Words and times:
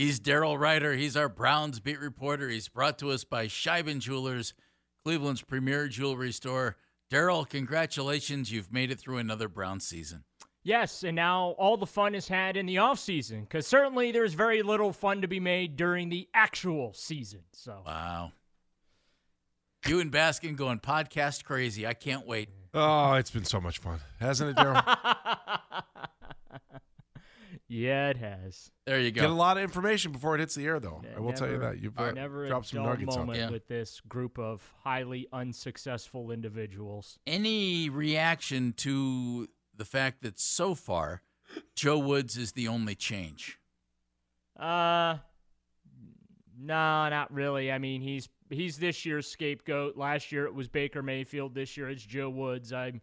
He's 0.00 0.18
Daryl 0.18 0.58
Ruiter. 0.58 0.94
He's 0.94 1.14
our 1.14 1.28
Browns 1.28 1.78
beat 1.78 2.00
reporter. 2.00 2.48
He's 2.48 2.68
brought 2.68 2.98
to 3.00 3.10
us 3.10 3.22
by 3.22 3.48
Scheiben 3.48 3.98
Jewelers, 3.98 4.54
Cleveland's 5.04 5.42
premier 5.42 5.88
jewelry 5.88 6.32
store. 6.32 6.78
Daryl, 7.12 7.46
congratulations. 7.46 8.50
You've 8.50 8.72
made 8.72 8.90
it 8.90 8.98
through 8.98 9.18
another 9.18 9.46
Brown 9.46 9.78
season. 9.78 10.24
Yes, 10.62 11.02
and 11.02 11.14
now 11.14 11.54
all 11.58 11.76
the 11.76 11.84
fun 11.84 12.14
is 12.14 12.28
had 12.28 12.56
in 12.56 12.64
the 12.64 12.78
off 12.78 12.98
season 12.98 13.42
because 13.42 13.66
certainly 13.66 14.10
there's 14.10 14.32
very 14.32 14.62
little 14.62 14.94
fun 14.94 15.20
to 15.20 15.28
be 15.28 15.38
made 15.38 15.76
during 15.76 16.08
the 16.08 16.30
actual 16.32 16.94
season. 16.94 17.40
So 17.52 17.82
wow, 17.84 18.32
you 19.86 20.00
and 20.00 20.10
Baskin 20.10 20.56
going 20.56 20.78
podcast 20.78 21.44
crazy. 21.44 21.86
I 21.86 21.92
can't 21.92 22.26
wait. 22.26 22.48
Oh, 22.72 23.12
it's 23.16 23.30
been 23.30 23.44
so 23.44 23.60
much 23.60 23.80
fun, 23.80 24.00
hasn't 24.18 24.48
it, 24.48 24.56
Daryl? 24.56 24.82
yeah, 27.72 28.08
it 28.08 28.16
has. 28.16 28.72
There 28.84 28.98
you 28.98 29.12
go. 29.12 29.20
Get 29.20 29.30
a 29.30 29.32
lot 29.32 29.56
of 29.56 29.62
information 29.62 30.10
before 30.10 30.34
it 30.34 30.40
hits 30.40 30.56
the 30.56 30.66
air, 30.66 30.80
though. 30.80 31.00
Yeah, 31.04 31.10
I 31.16 31.20
will 31.20 31.28
never, 31.28 31.38
tell 31.38 31.50
you 31.50 31.58
that. 31.60 31.78
You've 31.80 31.96
uh, 31.96 32.10
never 32.10 32.48
dropped 32.48 32.66
some 32.66 32.82
dull 32.82 32.92
nuggets 32.92 33.14
on 33.16 33.26
moment 33.26 33.38
Yeah. 33.38 33.50
with 33.50 33.68
this 33.68 34.00
group 34.00 34.40
of 34.40 34.68
highly 34.82 35.28
unsuccessful 35.32 36.32
individuals. 36.32 37.20
Any 37.28 37.88
reaction 37.88 38.72
to 38.78 39.48
the 39.76 39.84
fact 39.84 40.22
that 40.22 40.40
so 40.40 40.74
far 40.74 41.22
Joe 41.76 41.98
Woods 41.98 42.36
is 42.36 42.52
the 42.52 42.66
only 42.66 42.96
change? 42.96 43.60
Uh, 44.58 45.18
no, 46.58 47.08
not 47.08 47.32
really. 47.32 47.70
I 47.70 47.78
mean, 47.78 48.02
he's 48.02 48.28
he's 48.50 48.78
this 48.78 49.06
year's 49.06 49.28
scapegoat. 49.28 49.96
Last 49.96 50.32
year 50.32 50.44
it 50.44 50.54
was 50.54 50.68
Baker 50.68 51.02
Mayfield. 51.04 51.54
This 51.54 51.76
year 51.76 51.88
it's 51.88 52.02
Joe 52.04 52.30
Woods. 52.30 52.72
I'm 52.72 53.00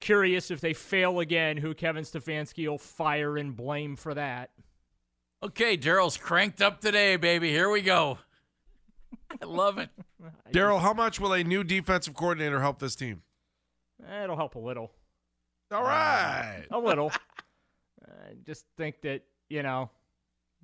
curious 0.00 0.50
if 0.50 0.60
they 0.60 0.72
fail 0.74 1.20
again, 1.20 1.56
who 1.56 1.74
Kevin 1.74 2.04
Stefanski 2.04 2.68
will 2.68 2.78
fire 2.78 3.36
and 3.36 3.56
blame 3.56 3.96
for 3.96 4.14
that. 4.14 4.50
Okay, 5.42 5.76
Daryl's 5.76 6.16
cranked 6.16 6.60
up 6.60 6.80
today, 6.80 7.16
baby. 7.16 7.50
Here 7.50 7.70
we 7.70 7.80
go. 7.82 8.18
I 9.40 9.44
love 9.44 9.78
it. 9.78 9.90
Daryl, 10.52 10.80
how 10.80 10.92
much 10.92 11.20
will 11.20 11.32
a 11.32 11.44
new 11.44 11.62
defensive 11.62 12.14
coordinator 12.14 12.60
help 12.60 12.78
this 12.78 12.96
team? 12.96 13.22
Eh, 14.08 14.24
It'll 14.24 14.36
help 14.36 14.54
a 14.56 14.58
little. 14.58 14.90
All 15.70 15.82
right. 15.82 16.64
A 16.70 16.78
little. 16.78 17.12
I 18.04 18.32
just 18.46 18.64
think 18.76 19.00
that, 19.02 19.22
you 19.48 19.62
know, 19.62 19.90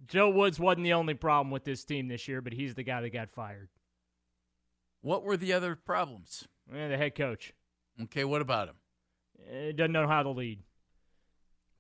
Joe 0.09 0.31
Woods 0.31 0.59
wasn't 0.59 0.85
the 0.85 0.95
only 0.95 1.15
problem 1.15 1.51
with 1.51 1.65
this 1.65 1.85
team 1.85 2.09
this 2.09 2.27
year, 2.27 2.41
but 2.41 2.53
he's 2.53 2.75
the 2.75 2.83
guy 2.83 3.01
that 3.01 3.11
got 3.11 3.31
fired. 3.31 3.69
What 5.03 5.23
were 5.23 5.37
the 5.37 5.53
other 5.53 5.77
problems? 5.77 6.49
Eh, 6.75 6.89
the 6.89 6.97
head 6.97 7.15
coach. 7.15 7.53
Okay, 8.05 8.25
what 8.25 8.41
about 8.41 8.69
him? 8.69 8.75
Eh, 9.51 9.73
doesn't 9.73 9.93
know 9.93 10.07
how 10.07 10.23
to 10.23 10.31
lead. 10.31 10.61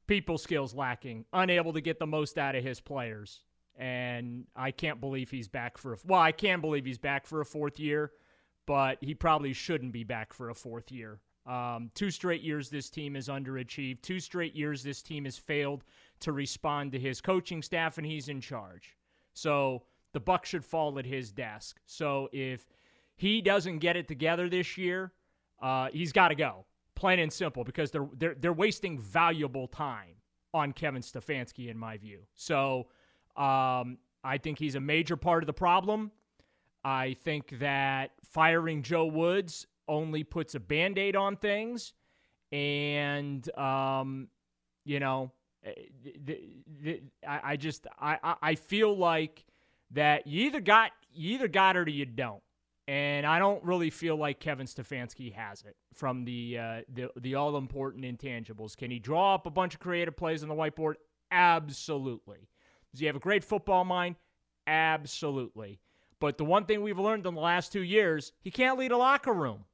People 0.07 0.39
skills 0.39 0.75
lacking. 0.75 1.25
Unable 1.33 1.73
to 1.73 1.81
get 1.81 1.99
the 1.99 2.07
most 2.07 2.37
out 2.39 2.55
of 2.55 2.63
his 2.63 2.81
players. 2.81 3.41
And 3.77 4.45
I 4.55 4.71
can't 4.71 5.01
believe 5.01 5.31
he's 5.31 5.49
back 5.49 5.79
for 5.79 5.95
a 5.95 5.97
well, 6.05 6.21
I 6.21 6.33
can 6.33 6.61
believe 6.61 6.85
he's 6.85 6.99
back 6.99 7.27
for 7.27 7.41
a 7.41 7.45
fourth 7.45 7.81
year, 7.81 8.13
but 8.67 8.99
he 9.01 9.15
probably 9.15 9.53
shouldn't 9.53 9.93
be 9.93 10.05
back 10.05 10.33
for 10.33 10.51
a 10.51 10.55
fourth 10.55 10.93
year. 10.93 11.21
Um, 11.47 11.91
two 11.95 12.11
straight 12.11 12.43
years 12.43 12.71
this 12.71 12.89
team 12.89 13.15
has 13.17 13.29
underachieved. 13.29 14.03
Two 14.03 14.21
straight 14.21 14.55
years 14.55 14.83
this 14.83 15.03
team 15.03 15.25
has 15.25 15.37
failed 15.37 15.85
to 16.21 16.33
respond 16.33 16.93
to 16.93 16.99
his 16.99 17.21
coaching 17.21 17.63
staff, 17.63 17.99
and 17.99 18.07
he's 18.07 18.29
in 18.29 18.41
charge. 18.41 18.97
So 19.35 19.83
the 20.13 20.21
buck 20.21 20.47
should 20.47 20.65
fall 20.65 20.99
at 20.99 21.05
his 21.05 21.33
desk. 21.33 21.81
So 21.87 22.29
if 22.33 22.67
he 23.17 23.43
doesn't 23.43 23.81
get 23.81 23.97
it 23.97 24.09
together 24.09 24.49
this 24.49 24.79
year, 24.79 25.13
uh, 25.61 25.89
he's 25.93 26.13
got 26.13 26.29
to 26.29 26.35
go, 26.35 26.65
plain 26.95 27.19
and 27.19 27.33
simple, 27.33 27.65
because 27.65 27.91
they're 27.91 28.09
they're 28.17 28.35
they're 28.35 28.53
wasting 28.53 28.99
valuable 28.99 29.69
time 29.69 30.17
on 30.53 30.73
Kevin 30.73 31.03
Stefanski, 31.03 31.69
in 31.69 31.77
my 31.79 31.97
view. 31.97 32.21
So 32.35 32.87
um, 33.37 33.99
I 34.23 34.39
think 34.41 34.59
he's 34.59 34.75
a 34.77 34.81
major 34.81 35.17
part 35.17 35.43
of 35.43 35.47
the 35.47 35.53
problem. 35.53 36.13
I 36.85 37.17
think 37.25 37.59
that 37.59 38.13
firing 38.31 38.83
Joe 38.83 39.07
Woods 39.07 39.67
only 39.89 40.23
puts 40.23 40.55
a 40.55 40.61
band 40.61 40.99
aid 40.99 41.17
on 41.17 41.37
things. 41.37 41.93
And, 42.53 43.49
um, 43.59 44.29
you 44.85 45.01
know, 45.01 45.33
eh, 45.65 46.95
I, 47.27 47.41
I 47.45 47.57
just, 47.57 47.87
I- 47.99 48.37
I 48.41 48.55
feel 48.55 48.97
like 48.97 49.45
that 49.91 50.27
you 50.27 50.47
either 50.47 50.61
got, 50.61 50.93
you 51.13 51.35
either 51.35 51.49
got 51.49 51.77
it 51.77 51.89
or 51.89 51.91
you 51.91 52.05
don't. 52.07 52.43
And 52.87 53.25
I 53.25 53.39
don't 53.39 53.65
really 53.65 53.89
feel 53.89 54.17
like 54.17 54.41
Kevin 54.41 54.67
Stefanski 54.67 55.33
has 55.33 55.63
it 55.63 55.75
from 55.95 56.25
the 56.25 56.59
uh, 56.59 56.81
the, 56.93 57.11
the 57.17 57.35
all 57.35 57.57
important 57.57 58.05
intangibles. 58.05 58.77
Can 58.77 58.91
he 58.91 58.99
draw 58.99 59.35
up 59.35 59.47
a 59.47 59.51
bunch 59.51 59.75
of 59.75 59.81
creative 59.81 60.17
plays 60.17 60.43
on 60.43 60.51
the 60.51 60.55
whiteboard? 60.55 60.95
Absolutely. 61.31 62.49
Does 62.93 63.01
he 63.01 63.07
have 63.07 63.17
a 63.17 63.21
great 63.21 63.43
football 63.43 63.85
mind? 63.85 64.17
Absolutely. 64.67 65.81
But 66.21 66.39
the 66.39 66.45
one 66.45 66.65
thing 66.67 66.83
we've 66.83 66.99
learned 66.99 67.27
in 67.27 67.35
the 67.35 67.41
last 67.41 67.73
two 67.73 67.83
years, 67.83 68.33
he 68.41 68.51
can't 68.51 68.79
lead 68.79 68.93
a 68.93 68.97
locker 68.97 69.33
room. 69.33 69.65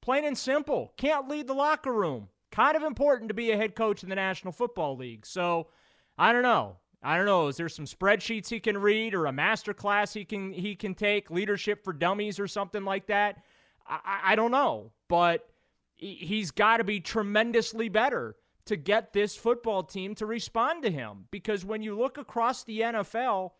Plain 0.00 0.24
and 0.24 0.36
simple. 0.38 0.92
Can't 0.96 1.28
lead 1.28 1.46
the 1.46 1.54
locker 1.54 1.92
room. 1.92 2.28
Kind 2.50 2.76
of 2.76 2.82
important 2.82 3.28
to 3.28 3.34
be 3.34 3.50
a 3.50 3.56
head 3.56 3.74
coach 3.74 4.02
in 4.02 4.08
the 4.08 4.14
National 4.14 4.52
Football 4.52 4.96
League. 4.96 5.26
So 5.26 5.68
I 6.16 6.32
don't 6.32 6.42
know. 6.42 6.78
I 7.02 7.16
don't 7.16 7.26
know. 7.26 7.46
Is 7.48 7.56
there 7.56 7.68
some 7.68 7.84
spreadsheets 7.84 8.48
he 8.48 8.58
can 8.60 8.76
read 8.78 9.14
or 9.14 9.26
a 9.26 9.32
master 9.32 9.72
class 9.72 10.12
he 10.12 10.24
can 10.24 10.52
he 10.52 10.74
can 10.74 10.94
take, 10.94 11.30
leadership 11.30 11.84
for 11.84 11.92
dummies 11.92 12.40
or 12.40 12.48
something 12.48 12.84
like 12.84 13.06
that? 13.06 13.42
I, 13.86 14.20
I- 14.24 14.36
don't 14.36 14.50
know. 14.50 14.92
But 15.08 15.48
he's 15.94 16.50
got 16.50 16.78
to 16.78 16.84
be 16.84 17.00
tremendously 17.00 17.88
better 17.88 18.36
to 18.66 18.76
get 18.76 19.12
this 19.12 19.34
football 19.36 19.82
team 19.82 20.14
to 20.16 20.26
respond 20.26 20.82
to 20.82 20.90
him. 20.90 21.24
Because 21.30 21.64
when 21.64 21.82
you 21.82 21.96
look 21.98 22.18
across 22.18 22.64
the 22.64 22.80
NFL 22.80 23.52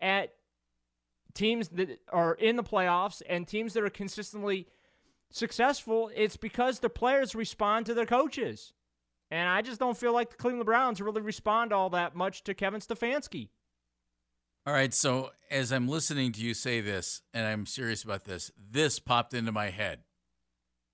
at 0.00 0.34
teams 1.34 1.68
that 1.70 1.98
are 2.12 2.34
in 2.34 2.56
the 2.56 2.62
playoffs 2.62 3.20
and 3.28 3.48
teams 3.48 3.72
that 3.74 3.82
are 3.82 3.90
consistently 3.90 4.68
successful, 5.30 6.10
it's 6.14 6.36
because 6.36 6.78
the 6.78 6.88
players 6.88 7.34
respond 7.34 7.86
to 7.86 7.94
their 7.94 8.06
coaches. 8.06 8.72
And 9.34 9.48
I 9.48 9.62
just 9.62 9.80
don't 9.80 9.96
feel 9.98 10.12
like 10.12 10.30
the 10.30 10.36
Cleveland 10.36 10.64
Browns 10.64 11.00
really 11.00 11.20
respond 11.20 11.72
all 11.72 11.90
that 11.90 12.14
much 12.14 12.44
to 12.44 12.54
Kevin 12.54 12.78
Stefanski. 12.78 13.48
All 14.64 14.72
right, 14.72 14.94
so 14.94 15.32
as 15.50 15.72
I'm 15.72 15.88
listening 15.88 16.30
to 16.30 16.40
you 16.40 16.54
say 16.54 16.80
this, 16.80 17.20
and 17.34 17.44
I'm 17.44 17.66
serious 17.66 18.04
about 18.04 18.26
this, 18.26 18.52
this 18.56 19.00
popped 19.00 19.34
into 19.34 19.50
my 19.50 19.70
head. 19.70 20.04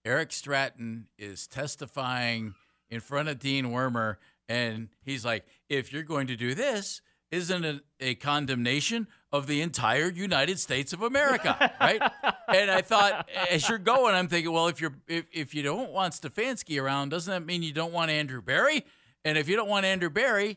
Eric 0.06 0.32
Stratton 0.32 1.08
is 1.18 1.46
testifying 1.46 2.54
in 2.88 3.00
front 3.00 3.28
of 3.28 3.38
Dean 3.38 3.66
Wormer, 3.66 4.16
and 4.48 4.88
he's 5.02 5.22
like, 5.22 5.44
if 5.68 5.92
you're 5.92 6.02
going 6.02 6.28
to 6.28 6.36
do 6.36 6.54
this, 6.54 7.02
isn't 7.30 7.64
it 7.64 7.80
a 8.00 8.14
condemnation 8.16 9.06
of 9.32 9.46
the 9.46 9.60
entire 9.62 10.10
United 10.10 10.58
States 10.58 10.92
of 10.92 11.02
America, 11.02 11.72
right? 11.80 12.00
and 12.48 12.70
I 12.70 12.80
thought, 12.82 13.28
as 13.50 13.68
you're 13.68 13.78
going, 13.78 14.14
I'm 14.14 14.28
thinking, 14.28 14.52
well, 14.52 14.66
if 14.68 14.80
you're 14.80 14.94
if, 15.06 15.26
if 15.32 15.54
you 15.54 15.62
don't 15.62 15.90
want 15.92 16.14
Stefanski 16.14 16.82
around, 16.82 17.10
doesn't 17.10 17.30
that 17.32 17.46
mean 17.46 17.62
you 17.62 17.72
don't 17.72 17.92
want 17.92 18.10
Andrew 18.10 18.42
Berry? 18.42 18.84
And 19.24 19.38
if 19.38 19.48
you 19.48 19.54
don't 19.56 19.68
want 19.68 19.84
Andrew 19.84 20.10
Berry, 20.10 20.56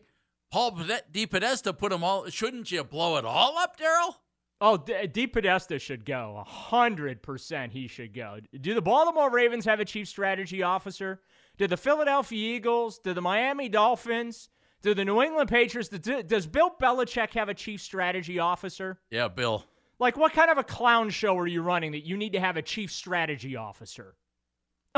Paul 0.52 0.72
Pode- 0.72 1.04
DePodesta 1.12 1.78
put 1.78 1.92
them 1.92 2.04
all. 2.04 2.28
Shouldn't 2.30 2.72
you 2.72 2.84
blow 2.84 3.18
it 3.18 3.26
all 3.26 3.58
up, 3.58 3.78
Daryl? 3.78 4.16
Oh, 4.62 4.78
D- 4.78 4.94
DePodesta 5.28 5.80
should 5.82 6.06
go. 6.06 6.38
A 6.40 6.44
hundred 6.44 7.22
percent, 7.22 7.74
he 7.74 7.88
should 7.88 8.14
go. 8.14 8.38
Do 8.62 8.74
the 8.74 8.82
Baltimore 8.82 9.30
Ravens 9.30 9.66
have 9.66 9.80
a 9.82 9.86
chief 9.86 10.08
strategy 10.08 10.64
officer? 10.64 11.22
Do 11.58 11.68
the 11.68 11.76
Philadelphia 11.78 12.56
Eagles? 12.56 12.98
Do 13.00 13.14
the 13.14 13.22
Miami 13.22 13.68
Dolphins? 13.70 14.50
Do 14.84 14.94
the 14.94 15.06
New 15.06 15.22
England 15.22 15.50
Patriots? 15.50 15.90
Do- 15.90 16.22
Does 16.24 16.46
Bill 16.46 16.70
Belichick 16.80 17.32
have 17.34 17.50
a 17.50 17.54
chief 17.54 17.82
strategy 17.82 18.38
officer? 18.38 19.00
Yeah, 19.10 19.30
Bill. 19.30 19.64
Like, 19.98 20.18
what 20.18 20.34
kind 20.34 20.52
of 20.52 20.58
a 20.58 20.64
clown 20.64 21.10
show 21.10 21.38
are 21.38 21.48
you 21.48 21.62
running 21.62 21.94
that 21.94 22.06
you 22.06 22.18
need 22.18 22.34
to 22.34 22.40
have 22.40 22.58
a 22.58 22.62
chief 22.62 22.92
strategy 22.92 23.56
officer? 23.56 24.16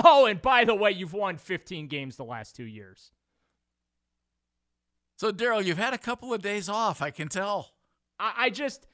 Oh, 0.04 0.26
and 0.26 0.42
by 0.42 0.66
the 0.66 0.76
way, 0.76 0.92
you've 0.92 1.14
won 1.14 1.38
15 1.38 1.88
games 1.88 2.18
the 2.18 2.26
last 2.26 2.56
two 2.56 2.66
years. 2.66 3.12
So, 5.18 5.32
Daryl, 5.32 5.64
you've 5.64 5.78
had 5.78 5.94
a 5.94 5.98
couple 5.98 6.34
of 6.34 6.42
days 6.42 6.68
off. 6.68 7.02
I 7.02 7.12
can 7.12 7.30
tell. 7.30 7.72
I, 8.20 8.34
I 8.38 8.50
just 8.50 8.88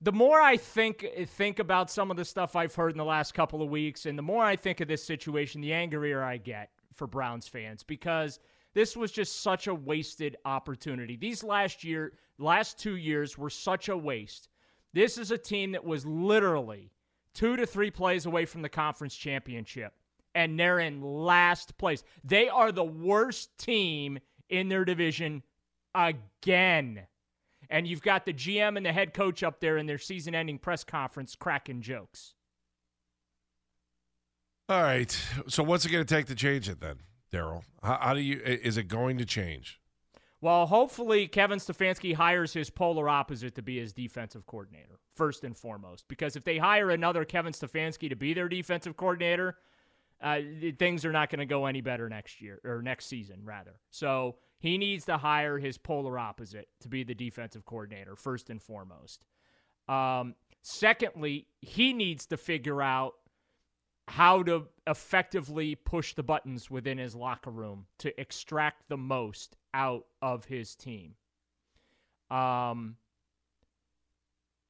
the 0.00 0.12
more 0.12 0.40
I 0.40 0.56
think 0.56 1.06
think 1.26 1.58
about 1.58 1.90
some 1.90 2.10
of 2.10 2.16
the 2.16 2.24
stuff 2.24 2.56
I've 2.56 2.74
heard 2.74 2.92
in 2.92 2.98
the 2.98 3.04
last 3.04 3.34
couple 3.34 3.62
of 3.62 3.68
weeks, 3.68 4.06
and 4.06 4.18
the 4.18 4.22
more 4.22 4.42
I 4.44 4.56
think 4.56 4.80
of 4.80 4.88
this 4.88 5.04
situation, 5.04 5.60
the 5.60 5.72
angrier 5.72 6.22
I 6.22 6.38
get 6.38 6.70
for 6.94 7.06
Browns 7.06 7.46
fans 7.46 7.82
because 7.82 8.40
this 8.78 8.96
was 8.96 9.10
just 9.10 9.42
such 9.42 9.66
a 9.66 9.74
wasted 9.74 10.36
opportunity. 10.44 11.16
These 11.16 11.42
last 11.42 11.82
year, 11.82 12.12
last 12.38 12.78
two 12.78 12.94
years 12.94 13.36
were 13.36 13.50
such 13.50 13.88
a 13.88 13.96
waste. 13.96 14.50
This 14.92 15.18
is 15.18 15.32
a 15.32 15.36
team 15.36 15.72
that 15.72 15.84
was 15.84 16.06
literally 16.06 16.92
two 17.34 17.56
to 17.56 17.66
three 17.66 17.90
plays 17.90 18.24
away 18.24 18.44
from 18.44 18.62
the 18.62 18.68
conference 18.68 19.16
championship, 19.16 19.94
and 20.36 20.56
they're 20.56 20.78
in 20.78 21.02
last 21.02 21.76
place. 21.76 22.04
They 22.22 22.48
are 22.48 22.70
the 22.70 22.84
worst 22.84 23.58
team 23.58 24.20
in 24.48 24.68
their 24.68 24.84
division 24.84 25.42
again. 25.92 27.00
And 27.68 27.84
you've 27.84 28.00
got 28.00 28.26
the 28.26 28.32
GM 28.32 28.76
and 28.76 28.86
the 28.86 28.92
head 28.92 29.12
coach 29.12 29.42
up 29.42 29.58
there 29.58 29.76
in 29.78 29.86
their 29.86 29.98
season 29.98 30.36
ending 30.36 30.56
press 30.56 30.84
conference 30.84 31.34
cracking 31.34 31.82
jokes. 31.82 32.34
All 34.68 34.82
right. 34.82 35.10
So 35.48 35.64
what's 35.64 35.84
it 35.84 35.90
going 35.90 36.04
to 36.04 36.14
take 36.14 36.26
to 36.26 36.36
change 36.36 36.68
it 36.68 36.80
then, 36.80 37.00
Daryl? 37.32 37.62
How, 37.82 37.98
how 38.00 38.14
do 38.14 38.20
you? 38.20 38.40
Is 38.44 38.76
it 38.76 38.84
going 38.84 39.18
to 39.18 39.24
change? 39.24 39.80
Well, 40.40 40.66
hopefully 40.66 41.26
Kevin 41.26 41.58
Stefanski 41.58 42.14
hires 42.14 42.52
his 42.52 42.70
polar 42.70 43.08
opposite 43.08 43.56
to 43.56 43.62
be 43.62 43.80
his 43.80 43.92
defensive 43.92 44.46
coordinator, 44.46 45.00
first 45.16 45.42
and 45.42 45.56
foremost. 45.56 46.06
Because 46.06 46.36
if 46.36 46.44
they 46.44 46.58
hire 46.58 46.90
another 46.90 47.24
Kevin 47.24 47.52
Stefanski 47.52 48.08
to 48.08 48.16
be 48.16 48.34
their 48.34 48.48
defensive 48.48 48.96
coordinator, 48.96 49.56
uh, 50.20 50.38
things 50.78 51.04
are 51.04 51.12
not 51.12 51.30
going 51.30 51.40
to 51.40 51.46
go 51.46 51.66
any 51.66 51.80
better 51.80 52.08
next 52.08 52.40
year 52.40 52.60
or 52.64 52.82
next 52.82 53.06
season, 53.06 53.40
rather. 53.44 53.80
So 53.90 54.36
he 54.60 54.78
needs 54.78 55.04
to 55.06 55.16
hire 55.16 55.58
his 55.58 55.76
polar 55.76 56.18
opposite 56.18 56.68
to 56.80 56.88
be 56.88 57.02
the 57.02 57.14
defensive 57.14 57.64
coordinator, 57.64 58.14
first 58.14 58.48
and 58.48 58.62
foremost. 58.62 59.24
Um, 59.88 60.34
secondly, 60.62 61.46
he 61.60 61.92
needs 61.92 62.26
to 62.26 62.36
figure 62.36 62.80
out 62.80 63.14
how 64.18 64.42
to 64.42 64.66
effectively 64.88 65.76
push 65.76 66.12
the 66.14 66.24
buttons 66.24 66.68
within 66.68 66.98
his 66.98 67.14
locker 67.14 67.52
room 67.52 67.86
to 67.98 68.20
extract 68.20 68.82
the 68.88 68.96
most 68.96 69.56
out 69.72 70.06
of 70.20 70.44
his 70.44 70.74
team. 70.74 71.14
Um, 72.28 72.96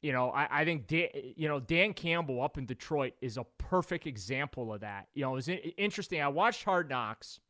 you 0.03 0.13
know, 0.13 0.29
I, 0.29 0.61
I 0.61 0.65
think 0.67 0.87
Dan, 0.87 1.09
you 1.35 1.49
know 1.49 1.61
Dan 1.61 1.95
Campbell 1.95 2.43
up 2.43 2.59
in 2.59 2.67
Detroit 2.67 3.15
is 3.23 3.39
a 3.39 3.47
perfect 3.57 4.07
example 4.07 4.71
of 4.71 4.83
that. 4.83 5.09
You 5.15 5.23
know, 5.23 5.33
it 5.33 5.37
was 5.37 5.49
interesting. 5.79 6.21
I 6.21 6.29
watched 6.29 6.65
Hard 6.65 6.91
Knocks 6.91 7.41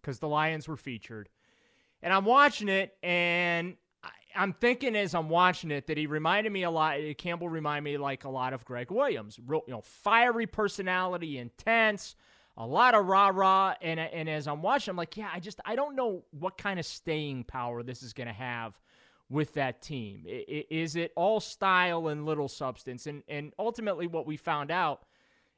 because 0.00 0.20
the 0.20 0.28
Lions 0.28 0.66
were 0.66 0.78
featured, 0.78 1.28
and 2.00 2.14
I'm 2.14 2.24
watching 2.24 2.70
it, 2.70 2.96
and 3.02 3.76
I'm 4.34 4.52
thinking 4.52 4.96
as 4.96 5.14
I'm 5.14 5.28
watching 5.28 5.70
it 5.70 5.86
that 5.86 5.96
he 5.96 6.06
reminded 6.06 6.52
me 6.52 6.62
a 6.62 6.70
lot. 6.70 7.00
Uh, 7.00 7.14
Campbell 7.14 7.48
reminded 7.48 7.84
me 7.84 7.98
like 7.98 8.24
a 8.24 8.28
lot 8.28 8.52
of 8.52 8.64
Gregg 8.64 8.90
Williams. 8.90 9.38
Real, 9.46 9.62
you 9.66 9.72
know, 9.72 9.80
fiery 9.82 10.46
personality, 10.46 11.38
intense, 11.38 12.16
a 12.56 12.66
lot 12.66 12.94
of 12.94 13.06
rah 13.06 13.28
rah. 13.28 13.74
And 13.80 14.00
uh, 14.00 14.04
and 14.12 14.28
as 14.28 14.46
I'm 14.46 14.62
watching, 14.62 14.92
I'm 14.92 14.96
like, 14.96 15.16
yeah, 15.16 15.30
I 15.32 15.40
just 15.40 15.60
I 15.64 15.76
don't 15.76 15.96
know 15.96 16.24
what 16.30 16.58
kind 16.58 16.78
of 16.78 16.86
staying 16.86 17.44
power 17.44 17.82
this 17.82 18.02
is 18.02 18.12
going 18.12 18.28
to 18.28 18.32
have 18.32 18.78
with 19.28 19.54
that 19.54 19.82
team. 19.82 20.24
Is 20.26 20.96
it 20.96 21.12
all 21.16 21.40
style 21.40 22.08
and 22.08 22.26
little 22.26 22.48
substance? 22.48 23.06
And 23.06 23.22
and 23.28 23.52
ultimately, 23.58 24.06
what 24.06 24.26
we 24.26 24.36
found 24.36 24.70
out 24.70 25.04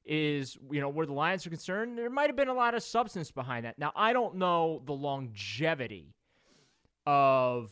is 0.04 0.56
you 0.70 0.80
know 0.80 0.88
where 0.88 1.06
the 1.06 1.12
Lions 1.12 1.46
are 1.46 1.50
concerned, 1.50 1.98
there 1.98 2.10
might 2.10 2.28
have 2.28 2.36
been 2.36 2.48
a 2.48 2.54
lot 2.54 2.74
of 2.74 2.82
substance 2.82 3.30
behind 3.30 3.64
that. 3.64 3.78
Now 3.78 3.92
I 3.96 4.12
don't 4.12 4.36
know 4.36 4.82
the 4.84 4.92
longevity 4.92 6.14
of 7.06 7.70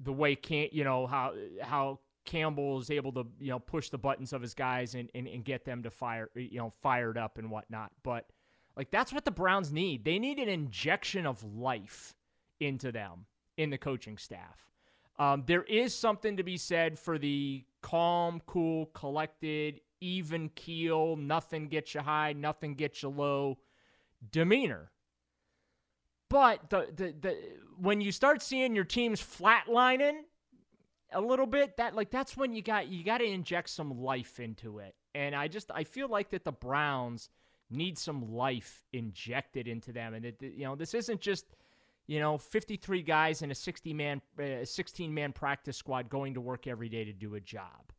the 0.00 0.12
way 0.12 0.36
can 0.36 0.68
you 0.72 0.84
know 0.84 1.06
how 1.06 1.32
how 1.60 1.98
Campbell 2.24 2.78
is 2.78 2.90
able 2.90 3.12
to 3.12 3.26
you 3.40 3.50
know 3.50 3.58
push 3.58 3.88
the 3.88 3.98
buttons 3.98 4.32
of 4.32 4.42
his 4.42 4.54
guys 4.54 4.94
and, 4.94 5.10
and, 5.14 5.26
and 5.26 5.44
get 5.44 5.64
them 5.64 5.82
to 5.82 5.90
fire 5.90 6.30
you 6.34 6.58
know 6.58 6.72
fired 6.82 7.18
up 7.18 7.38
and 7.38 7.50
whatnot. 7.50 7.90
But 8.02 8.26
like 8.76 8.90
that's 8.90 9.12
what 9.12 9.24
the 9.24 9.30
Browns 9.30 9.72
need. 9.72 10.04
They 10.04 10.18
need 10.18 10.38
an 10.38 10.48
injection 10.48 11.26
of 11.26 11.42
life 11.42 12.14
into 12.60 12.92
them 12.92 13.26
in 13.56 13.70
the 13.70 13.78
coaching 13.78 14.18
staff. 14.18 14.68
Um, 15.18 15.42
there 15.46 15.64
is 15.64 15.94
something 15.94 16.36
to 16.36 16.44
be 16.44 16.56
said 16.56 16.96
for 16.96 17.18
the 17.18 17.64
calm, 17.82 18.40
cool, 18.46 18.86
collected, 18.86 19.80
even 20.00 20.48
keel, 20.50 21.16
nothing 21.16 21.66
gets 21.66 21.94
you 21.94 22.00
high, 22.00 22.34
nothing 22.34 22.74
gets 22.74 23.02
you 23.02 23.08
low 23.08 23.58
demeanor 24.30 24.90
but 26.28 26.70
the, 26.70 26.88
the 26.94 27.14
the 27.20 27.36
when 27.78 28.00
you 28.00 28.12
start 28.12 28.42
seeing 28.42 28.74
your 28.74 28.84
teams 28.84 29.20
flatlining 29.20 30.20
a 31.12 31.20
little 31.20 31.46
bit, 31.46 31.76
that 31.76 31.94
like 31.94 32.10
that's 32.10 32.36
when 32.36 32.52
you 32.54 32.62
got 32.62 32.88
you 32.88 33.04
got 33.04 33.18
to 33.18 33.24
inject 33.24 33.70
some 33.70 34.02
life 34.02 34.40
into 34.40 34.78
it. 34.78 34.94
And 35.14 35.34
I 35.34 35.48
just 35.48 35.70
I 35.74 35.84
feel 35.84 36.08
like 36.08 36.30
that 36.30 36.44
the 36.44 36.52
Browns 36.52 37.30
need 37.70 37.98
some 37.98 38.32
life 38.32 38.84
injected 38.92 39.68
into 39.68 39.92
them, 39.92 40.14
and 40.14 40.24
that 40.24 40.42
you 40.42 40.64
know 40.64 40.74
this 40.74 40.94
isn't 40.94 41.20
just 41.20 41.46
you 42.06 42.20
know 42.20 42.36
53 42.38 43.02
guys 43.02 43.42
in 43.42 43.50
a 43.50 43.54
60 43.54 43.94
man 43.94 44.20
uh, 44.38 44.64
16 44.64 45.12
man 45.12 45.32
practice 45.32 45.76
squad 45.76 46.08
going 46.08 46.34
to 46.34 46.40
work 46.40 46.66
every 46.66 46.88
day 46.88 47.04
to 47.04 47.12
do 47.12 47.34
a 47.34 47.40
job. 47.40 47.92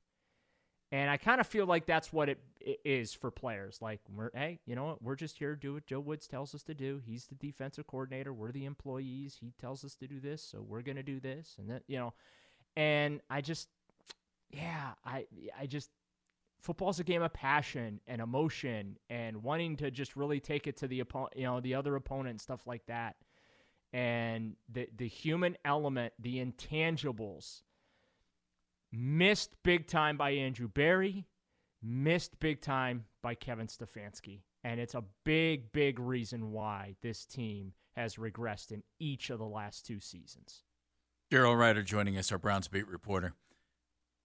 And 0.92 1.10
I 1.10 1.18
kind 1.18 1.40
of 1.40 1.46
feel 1.46 1.68
like 1.68 1.86
that's 1.86 2.12
what 2.12 2.30
it, 2.30 2.40
it 2.60 2.80
is 2.84 3.14
for 3.14 3.30
players. 3.30 3.80
Like, 3.80 4.00
we're, 4.12 4.32
hey, 4.34 4.60
you 4.66 4.76
know 4.76 4.86
what? 4.86 5.04
We're 5.04 5.16
just 5.16 5.38
here 5.38 5.54
to 5.54 5.60
do 5.60 5.74
what 5.74 5.86
Joe 5.86 6.00
Woods 6.00 6.28
tells 6.28 6.56
us 6.56 6.64
to 6.64 6.74
do. 6.74 7.00
He's 7.06 7.28
the 7.28 7.36
defensive 7.36 7.86
coordinator. 7.86 8.34
We're 8.34 8.52
the 8.52 8.66
employees. 8.66 9.38
He 9.40 9.54
tells 9.62 9.86
us 9.86 9.94
to 9.96 10.08
do 10.08 10.20
this, 10.20 10.42
so 10.42 10.66
we're 10.68 10.82
going 10.82 10.98
to 10.98 11.04
do 11.04 11.20
this. 11.20 11.56
And 11.60 11.70
that, 11.70 11.84
you 11.88 12.00
know, 12.00 12.14
and 12.76 13.22
I 13.30 13.42
just, 13.42 13.70
yeah, 14.50 14.94
I, 15.06 15.28
I 15.60 15.68
just, 15.68 15.92
football's 16.60 17.00
a 17.00 17.04
game 17.04 17.22
of 17.22 17.34
passion 17.34 18.02
and 18.08 18.20
emotion 18.20 18.98
and 19.12 19.44
wanting 19.44 19.78
to 19.78 19.92
just 19.92 20.16
really 20.16 20.40
take 20.40 20.66
it 20.66 20.78
to 20.78 20.88
the 20.88 21.02
opponent, 21.02 21.34
you 21.36 21.44
know, 21.44 21.60
the 21.60 21.76
other 21.76 21.96
opponent 21.96 22.42
stuff 22.42 22.66
like 22.66 22.86
that. 22.88 23.16
And 23.92 24.56
the 24.72 24.88
the 24.98 25.08
human 25.08 25.58
element, 25.66 26.14
the 26.20 26.46
intangibles 26.46 27.62
Missed 28.92 29.56
big 29.64 29.88
time 29.88 30.18
by 30.18 30.32
Andrew 30.32 30.68
Berry, 30.68 31.28
missed 31.82 32.40
big 32.40 32.62
time 32.62 33.06
by 33.22 33.36
Kevin 33.36 33.68
Stefanski. 33.68 34.42
And 34.64 34.80
it's 34.80 34.96
a 34.96 35.04
big, 35.24 35.72
big 35.72 36.00
reason 36.00 36.52
why 36.52 36.96
this 37.02 37.26
team 37.26 37.74
has 37.96 38.16
regressed 38.16 38.72
in 38.72 38.84
each 39.00 39.30
of 39.30 39.40
the 39.40 39.46
last 39.46 39.86
two 39.86 40.00
seasons. 40.00 40.64
Daryl 41.32 41.58
Ruiter 41.58 41.84
joining 41.84 42.18
us, 42.18 42.32
our 42.32 42.40
Browns 42.40 42.68
beat 42.68 42.88
reporter. 42.88 43.34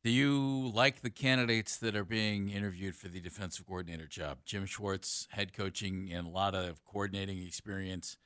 Do 0.03 0.11
you 0.11 0.71
like 0.75 1.01
the 1.01 1.11
candidates 1.11 1.77
that 1.79 1.97
are 1.97 2.05
being 2.05 2.51
interviewed 2.51 2.95
for 2.95 3.09
the 3.09 3.21
defensive 3.21 3.67
coordinator 3.67 4.07
job? 4.07 4.39
Jim 4.45 4.67
Schwartz, 4.67 5.29
head 5.31 5.53
coaching 5.53 6.11
and 6.13 6.27
a 6.27 6.31
lot 6.31 6.55
of 6.55 6.85
coordinating 6.85 7.43
experience. 7.43 8.17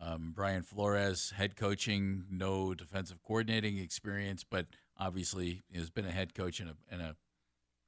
Um, 0.00 0.32
Brian 0.34 0.62
Flores, 0.62 1.32
head 1.36 1.56
coaching, 1.56 2.24
no 2.30 2.72
defensive 2.72 3.22
coordinating 3.22 3.78
experience, 3.78 4.44
but 4.44 4.66
obviously 4.98 5.62
has 5.74 5.90
been 5.90 6.06
a 6.06 6.10
head 6.10 6.34
coach 6.34 6.60
and 6.60 6.70
a, 6.70 6.76
and 6.90 7.00
a 7.02 7.16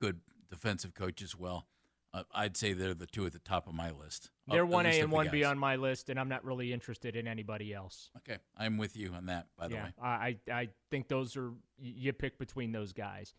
good 0.00 0.20
defensive 0.48 0.94
coach 0.94 1.22
as 1.22 1.36
well. 1.36 1.66
Uh, 2.12 2.24
I'd 2.34 2.56
say 2.56 2.72
they're 2.72 2.94
the 2.94 3.06
two 3.06 3.24
at 3.26 3.32
the 3.32 3.38
top 3.38 3.68
of 3.68 3.74
my 3.74 3.92
list. 3.92 4.30
They're 4.48 4.66
one 4.66 4.84
A 4.84 5.00
and 5.00 5.12
one 5.12 5.28
B 5.30 5.44
on 5.44 5.58
my 5.58 5.76
list, 5.76 6.10
and 6.10 6.18
I'm 6.18 6.28
not 6.28 6.44
really 6.44 6.72
interested 6.72 7.14
in 7.14 7.28
anybody 7.28 7.72
else. 7.72 8.10
Okay, 8.16 8.38
I'm 8.56 8.78
with 8.78 8.96
you 8.96 9.12
on 9.12 9.26
that. 9.26 9.46
By 9.56 9.68
the 9.68 9.74
yeah, 9.74 9.84
way, 9.84 9.92
I 10.02 10.36
I 10.50 10.68
think 10.90 11.06
those 11.06 11.36
are 11.36 11.52
you 11.78 12.12
pick 12.12 12.36
between 12.36 12.72
those 12.72 12.92
guys. 12.92 13.32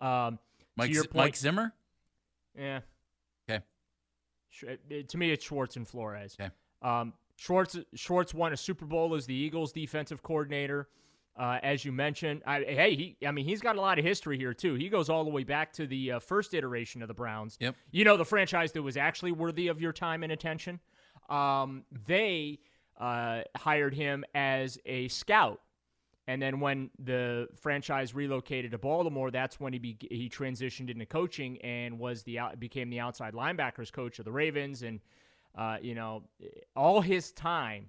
Um, 0.00 0.38
Mike, 0.76 0.92
to 0.92 1.00
point, 1.00 1.14
Mike 1.14 1.36
Zimmer. 1.36 1.74
Yeah. 2.58 2.80
Okay. 3.48 3.62
To 5.08 5.18
me, 5.18 5.30
it's 5.30 5.44
Schwartz 5.44 5.76
and 5.76 5.86
Flores. 5.86 6.36
Okay. 6.40 6.50
Um, 6.80 7.12
Schwartz 7.36 7.76
Schwartz 7.94 8.32
won 8.32 8.54
a 8.54 8.56
Super 8.56 8.86
Bowl 8.86 9.14
as 9.14 9.26
the 9.26 9.34
Eagles' 9.34 9.72
defensive 9.72 10.22
coordinator. 10.22 10.88
Uh, 11.36 11.58
as 11.64 11.84
you 11.84 11.90
mentioned, 11.90 12.42
I, 12.46 12.60
hey, 12.60 12.94
he, 12.94 13.16
I 13.26 13.32
mean, 13.32 13.44
he's 13.44 13.60
got 13.60 13.74
a 13.76 13.80
lot 13.80 13.98
of 13.98 14.04
history 14.04 14.38
here 14.38 14.54
too. 14.54 14.74
He 14.74 14.88
goes 14.88 15.08
all 15.08 15.24
the 15.24 15.30
way 15.30 15.42
back 15.42 15.72
to 15.74 15.86
the 15.86 16.12
uh, 16.12 16.18
first 16.20 16.54
iteration 16.54 17.02
of 17.02 17.08
the 17.08 17.14
Browns. 17.14 17.56
Yep. 17.60 17.74
You 17.90 18.04
know, 18.04 18.16
the 18.16 18.24
franchise 18.24 18.70
that 18.72 18.82
was 18.82 18.96
actually 18.96 19.32
worthy 19.32 19.66
of 19.66 19.80
your 19.80 19.92
time 19.92 20.22
and 20.22 20.30
attention. 20.30 20.78
Um, 21.28 21.84
they 22.06 22.60
uh, 23.00 23.42
hired 23.56 23.94
him 23.94 24.24
as 24.34 24.78
a 24.86 25.08
scout, 25.08 25.60
and 26.28 26.40
then 26.40 26.60
when 26.60 26.90
the 27.00 27.48
franchise 27.60 28.14
relocated 28.14 28.70
to 28.70 28.78
Baltimore, 28.78 29.32
that's 29.32 29.58
when 29.58 29.72
he 29.72 29.80
be, 29.80 29.96
he 30.00 30.28
transitioned 30.28 30.88
into 30.88 31.04
coaching 31.04 31.60
and 31.62 31.98
was 31.98 32.22
the 32.22 32.38
became 32.60 32.90
the 32.90 33.00
outside 33.00 33.34
linebackers 33.34 33.90
coach 33.92 34.20
of 34.20 34.24
the 34.24 34.32
Ravens, 34.32 34.82
and 34.82 35.00
uh, 35.58 35.78
you 35.82 35.96
know, 35.96 36.22
all 36.76 37.00
his 37.00 37.32
time 37.32 37.88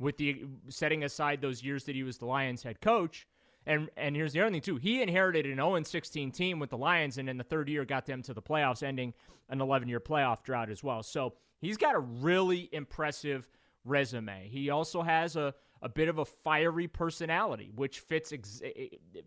with 0.00 0.16
the 0.16 0.44
setting 0.68 1.04
aside 1.04 1.40
those 1.40 1.62
years 1.62 1.84
that 1.84 1.94
he 1.94 2.02
was 2.02 2.18
the 2.18 2.26
Lions 2.26 2.64
head 2.64 2.80
coach. 2.80 3.28
And 3.66 3.90
and 3.96 4.16
here's 4.16 4.32
the 4.32 4.40
other 4.40 4.50
thing 4.50 4.62
too. 4.62 4.76
He 4.76 5.02
inherited 5.02 5.46
an 5.46 5.58
0-16 5.58 6.32
team 6.32 6.58
with 6.58 6.70
the 6.70 6.78
Lions, 6.78 7.18
and 7.18 7.28
in 7.28 7.36
the 7.36 7.44
third 7.44 7.68
year 7.68 7.84
got 7.84 8.06
them 8.06 8.22
to 8.22 8.34
the 8.34 8.42
playoffs, 8.42 8.82
ending 8.82 9.12
an 9.50 9.58
11-year 9.58 10.00
playoff 10.00 10.42
drought 10.42 10.70
as 10.70 10.82
well. 10.82 11.02
So 11.02 11.34
he's 11.60 11.76
got 11.76 11.94
a 11.94 12.00
really 12.00 12.70
impressive 12.72 13.46
resume. 13.84 14.48
He 14.48 14.70
also 14.70 15.02
has 15.02 15.36
a, 15.36 15.54
a 15.82 15.88
bit 15.90 16.08
of 16.08 16.18
a 16.18 16.24
fiery 16.24 16.88
personality, 16.88 17.70
which 17.74 18.00
fits 18.00 18.32
ex- 18.32 18.62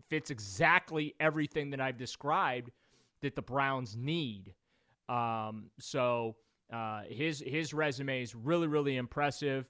fits 0.08 0.30
exactly 0.30 1.14
everything 1.20 1.70
that 1.70 1.80
I've 1.80 1.96
described 1.96 2.72
that 3.22 3.36
the 3.36 3.42
Browns 3.42 3.96
need. 3.96 4.52
Um, 5.08 5.70
so 5.78 6.34
uh, 6.72 7.02
his 7.08 7.42
his 7.46 7.72
resume 7.72 8.22
is 8.22 8.34
really 8.34 8.66
really 8.66 8.96
impressive. 8.96 9.68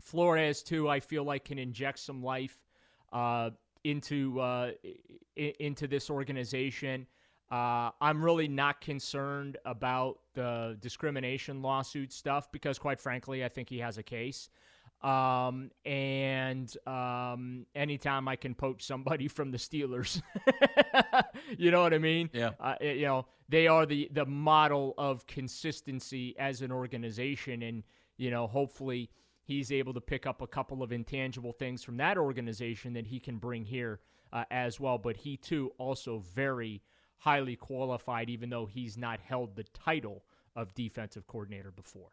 Flores 0.00 0.62
too, 0.62 0.88
I 0.88 1.00
feel 1.00 1.24
like 1.24 1.44
can 1.44 1.58
inject 1.58 1.98
some 1.98 2.22
life 2.22 2.56
uh, 3.12 3.50
into 3.84 4.40
uh, 4.40 4.72
into 5.36 5.86
this 5.86 6.10
organization. 6.10 7.06
Uh, 7.50 7.90
I'm 8.00 8.22
really 8.22 8.48
not 8.48 8.80
concerned 8.80 9.56
about 9.64 10.18
the 10.34 10.76
discrimination 10.80 11.62
lawsuit 11.62 12.12
stuff 12.12 12.52
because, 12.52 12.78
quite 12.78 13.00
frankly, 13.00 13.42
I 13.42 13.48
think 13.48 13.70
he 13.70 13.78
has 13.78 13.96
a 13.96 14.02
case. 14.02 14.50
Um, 15.02 15.70
and 15.86 16.74
um, 16.86 17.64
anytime 17.74 18.28
I 18.28 18.36
can 18.36 18.54
poach 18.54 18.84
somebody 18.84 19.28
from 19.28 19.50
the 19.50 19.58
Steelers, 19.58 20.20
you 21.58 21.70
know 21.70 21.80
what 21.82 21.94
I 21.94 21.98
mean? 21.98 22.28
Yeah. 22.32 22.50
Uh, 22.60 22.74
you 22.80 23.06
know, 23.06 23.26
they 23.48 23.66
are 23.66 23.86
the 23.86 24.10
the 24.12 24.26
model 24.26 24.94
of 24.98 25.26
consistency 25.26 26.36
as 26.38 26.60
an 26.60 26.72
organization, 26.72 27.62
and 27.62 27.84
you 28.16 28.30
know, 28.30 28.46
hopefully 28.46 29.08
he's 29.48 29.72
able 29.72 29.94
to 29.94 30.00
pick 30.00 30.26
up 30.26 30.42
a 30.42 30.46
couple 30.46 30.82
of 30.82 30.92
intangible 30.92 31.52
things 31.52 31.82
from 31.82 31.96
that 31.96 32.18
organization 32.18 32.92
that 32.92 33.06
he 33.06 33.18
can 33.18 33.38
bring 33.38 33.64
here 33.64 33.98
uh, 34.30 34.44
as 34.50 34.78
well. 34.78 34.98
But 34.98 35.16
he, 35.16 35.38
too, 35.38 35.72
also 35.78 36.22
very 36.34 36.82
highly 37.16 37.56
qualified, 37.56 38.28
even 38.28 38.50
though 38.50 38.66
he's 38.66 38.98
not 38.98 39.20
held 39.20 39.56
the 39.56 39.64
title 39.64 40.22
of 40.54 40.74
defensive 40.74 41.26
coordinator 41.26 41.70
before. 41.70 42.10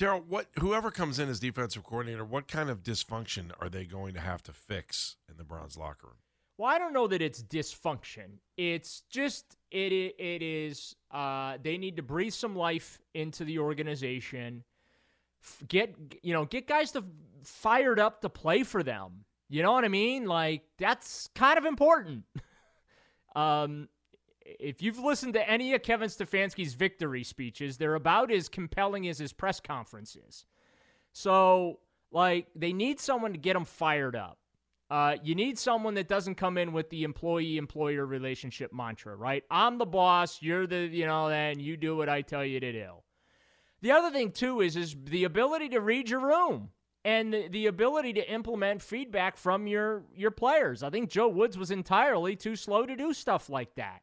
Daryl, 0.00 0.24
what 0.26 0.46
whoever 0.58 0.90
comes 0.90 1.18
in 1.18 1.28
as 1.28 1.38
defensive 1.38 1.84
coordinator, 1.84 2.24
what 2.24 2.48
kind 2.48 2.70
of 2.70 2.82
dysfunction 2.82 3.52
are 3.60 3.68
they 3.68 3.84
going 3.84 4.14
to 4.14 4.20
have 4.20 4.42
to 4.44 4.52
fix 4.52 5.16
in 5.30 5.36
the 5.36 5.44
Browns 5.44 5.76
locker 5.76 6.06
room? 6.06 6.16
Well, 6.56 6.70
I 6.70 6.78
don't 6.78 6.94
know 6.94 7.06
that 7.06 7.20
it's 7.20 7.42
dysfunction. 7.42 8.38
It's 8.56 9.02
just 9.10 9.56
it 9.70 9.92
it 9.92 10.42
is 10.42 10.96
uh, 11.10 11.58
they 11.62 11.76
need 11.76 11.96
to 11.96 12.02
breathe 12.02 12.32
some 12.32 12.56
life 12.56 12.98
into 13.14 13.44
the 13.44 13.58
organization. 13.58 14.64
Get 15.66 15.94
you 16.22 16.32
know 16.32 16.44
get 16.44 16.66
guys 16.66 16.92
to 16.92 17.04
fired 17.44 17.98
up 17.98 18.22
to 18.22 18.28
play 18.28 18.62
for 18.62 18.82
them. 18.82 19.24
You 19.48 19.62
know 19.62 19.72
what 19.72 19.84
I 19.84 19.88
mean? 19.88 20.26
Like 20.26 20.62
that's 20.78 21.28
kind 21.34 21.58
of 21.58 21.64
important. 21.64 22.24
um, 23.36 23.88
if 24.44 24.82
you've 24.82 24.98
listened 24.98 25.34
to 25.34 25.48
any 25.48 25.74
of 25.74 25.82
Kevin 25.82 26.08
Stefanski's 26.08 26.74
victory 26.74 27.24
speeches, 27.24 27.76
they're 27.76 27.94
about 27.94 28.30
as 28.30 28.48
compelling 28.48 29.08
as 29.08 29.18
his 29.18 29.32
press 29.32 29.60
conferences. 29.60 30.46
So, 31.12 31.80
like, 32.10 32.46
they 32.54 32.72
need 32.72 33.00
someone 33.00 33.32
to 33.32 33.38
get 33.38 33.54
them 33.54 33.64
fired 33.64 34.16
up. 34.16 34.38
Uh, 34.90 35.16
you 35.22 35.34
need 35.34 35.58
someone 35.58 35.94
that 35.94 36.08
doesn't 36.08 36.34
come 36.34 36.58
in 36.58 36.72
with 36.72 36.90
the 36.90 37.04
employee 37.04 37.56
employer 37.56 38.04
relationship 38.04 38.72
mantra, 38.72 39.16
right? 39.16 39.42
I'm 39.50 39.78
the 39.78 39.86
boss, 39.86 40.42
you're 40.42 40.66
the, 40.66 40.86
you 40.86 41.06
know, 41.06 41.30
and 41.30 41.62
you 41.62 41.76
do 41.76 41.96
what 41.96 42.08
I 42.08 42.20
tell 42.20 42.44
you 42.44 42.60
to 42.60 42.72
do. 42.72 42.90
The 43.82 43.90
other 43.90 44.10
thing 44.10 44.30
too 44.30 44.60
is 44.60 44.76
is 44.76 44.96
the 45.04 45.24
ability 45.24 45.68
to 45.70 45.80
read 45.80 46.08
your 46.08 46.20
room 46.20 46.70
and 47.04 47.34
the, 47.50 47.66
ability 47.66 48.12
to 48.12 48.32
implement 48.32 48.80
feedback 48.80 49.36
from 49.36 49.66
your 49.66 50.04
your 50.14 50.30
players. 50.30 50.82
I 50.82 50.90
think 50.90 51.10
Joe 51.10 51.28
Woods 51.28 51.58
was 51.58 51.70
entirely 51.70 52.36
too 52.36 52.56
slow 52.56 52.86
to 52.86 52.94
do 52.94 53.12
stuff 53.12 53.50
like 53.50 53.74
that. 53.74 54.02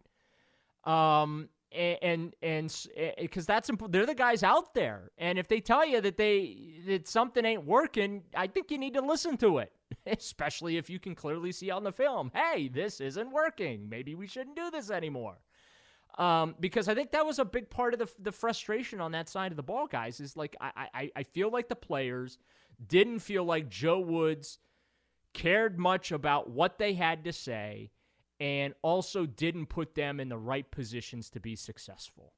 Um, 0.90 1.50
and 1.72 2.36
and 2.42 2.76
because 3.18 3.46
that's 3.46 3.70
they're 3.90 4.06
the 4.06 4.16
guys 4.16 4.44
out 4.44 4.74
there, 4.74 5.12
and 5.18 5.38
if 5.38 5.48
they 5.48 5.60
tell 5.60 5.86
you 5.86 6.02
that 6.02 6.18
they 6.18 6.82
that 6.88 7.08
something 7.08 7.46
ain't 7.46 7.66
working, 7.66 8.24
I 8.36 8.48
think 8.48 8.72
you 8.72 8.78
need 8.78 8.96
to 8.96 9.02
listen 9.02 9.38
to 9.38 9.60
it, 9.60 9.72
especially 10.08 10.78
if 10.78 10.90
you 10.90 11.00
can 11.00 11.16
clearly 11.16 11.52
see 11.52 11.70
on 11.70 11.84
the 11.84 11.92
film, 11.92 12.32
hey, 12.34 12.70
this 12.70 13.00
isn't 13.00 13.32
working. 13.32 13.88
Maybe 13.88 14.16
we 14.16 14.28
shouldn't 14.28 14.56
do 14.56 14.72
this 14.72 14.90
anymore. 14.90 15.38
Um, 16.20 16.56
because 16.60 16.90
I 16.90 16.96
think 16.96 17.12
that 17.12 17.26
was 17.26 17.40
a 17.40 17.46
big 17.46 17.70
part 17.70 17.94
of 17.94 18.00
the 18.00 18.10
the 18.20 18.32
frustration 18.34 19.00
on 19.00 19.14
that 19.14 19.30
side 19.30 19.52
of 19.52 19.56
the 19.56 19.64
ball, 19.64 19.88
guys. 19.88 20.20
Is 20.20 20.36
like 20.36 20.56
I 20.60 20.88
I, 20.94 21.12
I 21.16 21.24
feel 21.24 21.50
like 21.50 21.70
the 21.70 21.76
players 21.76 22.38
didn't 22.86 23.20
feel 23.20 23.46
like 23.46 23.70
Joe 23.70 24.00
Woods 24.00 24.60
cared 25.34 25.80
much 25.80 26.12
about 26.12 26.50
what 26.50 26.78
they 26.78 26.94
had 26.94 27.24
to 27.24 27.32
say 27.32 27.92
and 28.40 28.74
also 28.82 29.26
didn't 29.26 29.68
put 29.68 29.96
them 29.96 30.20
in 30.20 30.30
the 30.30 30.38
right 30.38 30.70
positions 30.70 31.30
to 31.32 31.40
be 31.40 31.56
successful. 31.56 32.34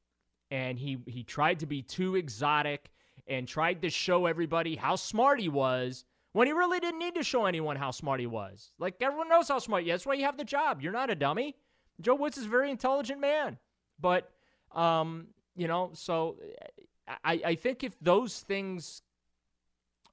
And 0.51 0.77
he 0.77 0.99
he 1.07 1.23
tried 1.23 1.59
to 1.61 1.65
be 1.65 1.81
too 1.81 2.15
exotic 2.15 2.91
and 3.27 3.47
tried 3.47 3.81
to 3.81 3.89
show 3.89 4.27
everybody 4.27 4.75
how 4.75 4.95
smart 4.95 5.39
he 5.39 5.49
was 5.49 6.05
when 6.33 6.47
he 6.47 6.53
really 6.53 6.79
didn't 6.79 6.99
need 6.99 7.15
to 7.15 7.23
show 7.23 7.45
anyone 7.45 7.77
how 7.77 7.89
smart 7.91 8.19
he 8.19 8.27
was. 8.27 8.71
Like 8.77 8.95
everyone 9.01 9.29
knows 9.29 9.47
how 9.47 9.57
smart 9.57 9.85
you 9.85 9.91
are. 9.91 9.93
That's 9.95 10.05
why 10.05 10.13
you 10.13 10.25
have 10.25 10.37
the 10.37 10.43
job. 10.43 10.81
You're 10.81 10.91
not 10.91 11.09
a 11.09 11.15
dummy. 11.15 11.55
Joe 11.99 12.15
Woods 12.15 12.37
is 12.37 12.45
a 12.45 12.49
very 12.49 12.69
intelligent 12.69 13.19
man. 13.19 13.57
But 14.01 14.31
um, 14.73 15.27
you 15.55 15.67
know, 15.67 15.91
so 15.93 16.37
I, 17.23 17.41
I 17.45 17.55
think 17.55 17.83
if 17.83 17.97
those 17.99 18.39
things 18.39 19.01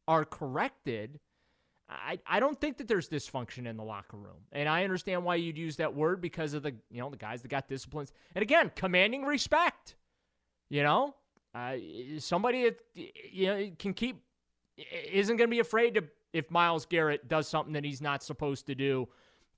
are 0.07 0.25
corrected, 0.25 1.21
I, 1.89 2.19
I 2.27 2.41
don't 2.41 2.61
think 2.61 2.79
that 2.79 2.89
there's 2.89 3.09
dysfunction 3.09 3.67
in 3.67 3.77
the 3.77 3.85
locker 3.85 4.17
room. 4.17 4.45
And 4.53 4.69
I 4.69 4.85
understand 4.85 5.25
why 5.25 5.37
you'd 5.37 5.57
use 5.57 5.77
that 5.77 5.95
word 5.95 6.21
because 6.21 6.55
of 6.55 6.63
the 6.63 6.75
you 6.91 7.01
know 7.01 7.11
the 7.11 7.17
guys 7.17 7.43
that 7.43 7.49
got 7.49 7.69
disciplines. 7.69 8.13
And 8.35 8.43
again, 8.43 8.71
commanding 8.75 9.25
respect. 9.25 9.97
You 10.71 10.83
know, 10.83 11.15
uh, 11.55 11.77
somebody 12.19 12.65
that 12.65 12.79
you 12.95 13.47
know 13.47 13.71
can 13.79 13.95
keep 13.95 14.23
isn't 15.13 15.37
going 15.37 15.49
to 15.49 15.55
be 15.55 15.61
afraid 15.61 15.95
to 15.95 16.05
if 16.33 16.51
Myles 16.51 16.85
Garrett 16.85 17.27
does 17.29 17.49
something 17.49 17.73
that 17.73 17.85
he's 17.85 18.03
not 18.03 18.23
supposed 18.23 18.67
to 18.67 18.75
do 18.75 19.09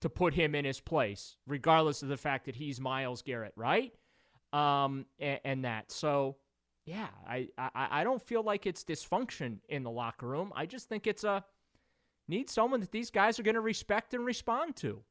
to 0.00 0.08
put 0.08 0.34
him 0.34 0.54
in 0.54 0.64
his 0.64 0.80
place, 0.80 1.36
regardless 1.46 2.02
of 2.02 2.08
the 2.08 2.16
fact 2.16 2.46
that 2.46 2.56
he's 2.56 2.80
Myles 2.80 3.22
Garrett, 3.22 3.52
right? 3.56 3.92
Um, 4.52 5.06
and, 5.18 5.40
and 5.44 5.64
that. 5.64 5.92
So, 5.92 6.36
yeah, 6.84 7.08
I, 7.28 7.48
I 7.56 7.70
I 8.00 8.04
don't 8.04 8.20
feel 8.20 8.42
like 8.42 8.66
it's 8.66 8.82
dysfunction 8.82 9.58
in 9.68 9.84
the 9.84 9.90
locker 9.90 10.26
room. 10.26 10.52
I 10.56 10.66
just 10.66 10.88
think 10.88 11.06
it's 11.06 11.22
a 11.22 11.44
need 12.26 12.50
someone 12.50 12.80
that 12.80 12.90
these 12.90 13.10
guys 13.10 13.38
are 13.38 13.42
going 13.42 13.54
to 13.54 13.60
respect 13.60 14.14
and 14.14 14.24
respond 14.24 14.76
to. 14.76 15.02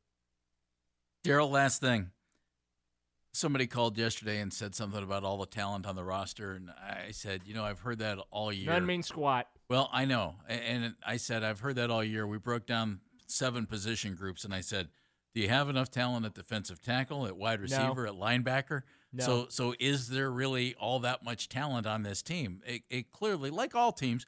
Daryl, 1.23 1.49
last 1.49 1.81
thing. 1.81 2.11
Somebody 3.31 3.67
called 3.67 3.97
yesterday 3.97 4.39
and 4.39 4.51
said 4.51 4.73
something 4.73 5.03
about 5.03 5.23
all 5.23 5.37
the 5.37 5.45
talent 5.45 5.85
on 5.85 5.95
the 5.95 6.03
roster, 6.03 6.53
and 6.53 6.71
I 6.71 7.11
said, 7.11 7.41
you 7.45 7.53
know, 7.53 7.63
I've 7.63 7.79
heard 7.79 7.99
that 7.99 8.17
all 8.31 8.51
year. 8.51 8.71
None 8.71 8.85
mean 8.85 9.03
squat. 9.03 9.47
Well, 9.69 9.89
I 9.93 10.05
know, 10.05 10.35
and 10.47 10.95
I 11.05 11.17
said 11.17 11.43
I've 11.43 11.59
heard 11.59 11.75
that 11.75 11.91
all 11.91 12.03
year. 12.03 12.25
We 12.25 12.39
broke 12.39 12.65
down 12.65 13.01
seven 13.27 13.67
position 13.67 14.15
groups, 14.15 14.43
and 14.45 14.53
I 14.53 14.61
said, 14.61 14.89
do 15.33 15.41
you 15.41 15.49
have 15.49 15.69
enough 15.69 15.91
talent 15.91 16.25
at 16.25 16.33
defensive 16.33 16.81
tackle, 16.81 17.25
at 17.27 17.37
wide 17.37 17.61
receiver, 17.61 18.05
no. 18.05 18.11
at 18.11 18.15
linebacker? 18.15 18.81
No. 19.13 19.25
So, 19.25 19.47
so 19.49 19.73
is 19.79 20.09
there 20.09 20.31
really 20.31 20.75
all 20.75 20.99
that 20.99 21.23
much 21.23 21.49
talent 21.49 21.87
on 21.87 22.03
this 22.03 22.21
team? 22.21 22.61
It, 22.65 22.83
it 22.89 23.11
clearly, 23.11 23.49
like 23.49 23.75
all 23.75 23.91
teams, 23.91 24.25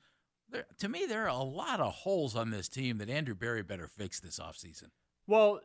there, 0.49 0.65
to 0.79 0.89
me, 0.89 1.05
there 1.07 1.23
are 1.23 1.29
a 1.29 1.43
lot 1.43 1.79
of 1.79 1.93
holes 1.93 2.35
on 2.35 2.49
this 2.49 2.67
team 2.67 2.97
that 2.99 3.09
Andrew 3.09 3.35
Berry 3.35 3.63
better 3.63 3.87
fix 3.87 4.19
this 4.19 4.39
offseason. 4.39 4.89
Well, 5.27 5.61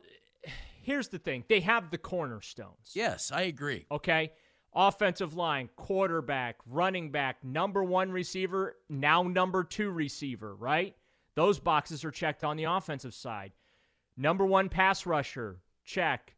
here's 0.83 1.09
the 1.09 1.19
thing 1.19 1.45
they 1.49 1.61
have 1.61 1.90
the 1.90 1.99
cornerstones. 1.99 2.93
Yes, 2.95 3.33
I 3.33 3.43
agree. 3.43 3.87
Okay. 3.90 4.33
Offensive 4.75 5.35
line, 5.35 5.71
quarterback, 5.75 6.57
running 6.66 7.11
back, 7.11 7.43
number 7.43 7.83
one 7.83 8.12
receiver, 8.12 8.76
now 8.90 9.23
number 9.23 9.64
two 9.64 9.90
receiver, 9.90 10.55
right? 10.55 10.95
Those 11.35 11.59
boxes 11.59 12.05
are 12.05 12.11
checked 12.11 12.45
on 12.45 12.59
the 12.59 12.64
offensive 12.64 13.14
side. 13.14 13.52
Number 14.17 14.47
one 14.47 14.69
pass 14.69 15.07
rusher, 15.07 15.61
check. 15.85 16.35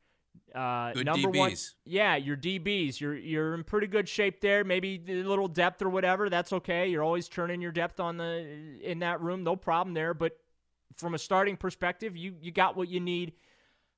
Uh, 0.55 0.93
good 0.93 1.07
number 1.07 1.29
DBs. 1.29 1.39
one, 1.39 1.55
yeah, 1.85 2.17
your 2.17 2.37
DBs, 2.37 3.01
you're 3.01 3.17
you're 3.17 3.55
in 3.55 3.65
pretty 3.65 3.87
good 3.87 4.09
shape 4.09 4.41
there. 4.41 4.65
Maybe 4.65 5.03
a 5.09 5.23
little 5.23 5.49
depth 5.49 5.83
or 5.83 5.89
whatever. 5.89 6.31
That's 6.31 6.53
okay. 6.55 6.89
You're 6.89 7.03
always 7.03 7.29
turning 7.29 7.61
your 7.61 7.73
depth 7.73 8.01
on 8.01 8.17
the 8.17 8.79
in 8.83 9.01
that 9.01 9.21
room, 9.21 9.45
no 9.45 9.57
problem 9.57 9.95
there. 9.95 10.15
But 10.15 10.39
from 10.97 11.15
a 11.15 11.19
starting 11.19 11.57
perspective, 11.57 12.17
you 12.17 12.35
you 12.41 12.51
got 12.51 12.77
what 12.77 12.89
you 12.89 13.01
need 13.01 13.35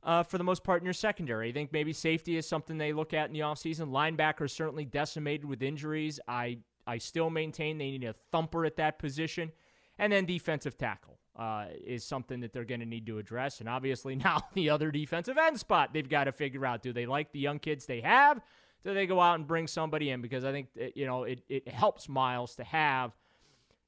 uh, 0.02 0.22
for 0.22 0.38
the 0.38 0.44
most 0.44 0.64
part 0.64 0.82
in 0.82 0.86
your 0.86 0.94
secondary. 0.94 1.50
I 1.50 1.52
think 1.52 1.72
maybe 1.72 1.92
safety 1.92 2.36
is 2.36 2.48
something 2.48 2.78
they 2.78 2.92
look 2.92 3.14
at 3.14 3.28
in 3.28 3.32
the 3.32 3.40
offseason. 3.40 3.90
Linebackers 3.90 4.50
certainly 4.50 4.84
decimated 4.84 5.44
with 5.44 5.62
injuries. 5.62 6.18
I 6.26 6.58
I 6.86 6.98
still 6.98 7.30
maintain 7.30 7.78
they 7.78 7.90
need 7.90 8.04
a 8.04 8.14
thumper 8.32 8.64
at 8.64 8.76
that 8.76 8.98
position, 8.98 9.52
and 9.98 10.12
then 10.12 10.26
defensive 10.26 10.76
tackle 10.76 11.09
uh, 11.36 11.66
is 11.84 12.04
something 12.04 12.40
that 12.40 12.52
they're 12.52 12.64
going 12.64 12.80
to 12.80 12.86
need 12.86 13.06
to 13.06 13.18
address. 13.18 13.60
And 13.60 13.68
obviously, 13.68 14.14
now 14.24 14.42
the 14.54 14.70
other 14.70 14.90
defensive 14.90 15.38
end 15.38 15.58
spot 15.58 15.92
they've 15.92 16.08
got 16.08 16.24
to 16.24 16.32
figure 16.32 16.66
out. 16.66 16.82
Do 16.82 16.92
they 16.92 17.06
like 17.06 17.32
the 17.32 17.40
young 17.40 17.58
kids 17.58 17.86
they 17.86 18.00
have? 18.00 18.40
Do 18.82 18.94
they 18.94 19.06
go 19.06 19.20
out 19.20 19.34
and 19.34 19.46
bring 19.46 19.66
somebody 19.66 20.10
in? 20.10 20.22
Because 20.22 20.44
I 20.44 20.52
think 20.52 20.68
you 20.94 21.06
know 21.06 21.24
it, 21.24 21.42
it 21.48 21.68
helps 21.68 22.08
Myles 22.08 22.56
to 22.56 22.64
have 22.64 23.12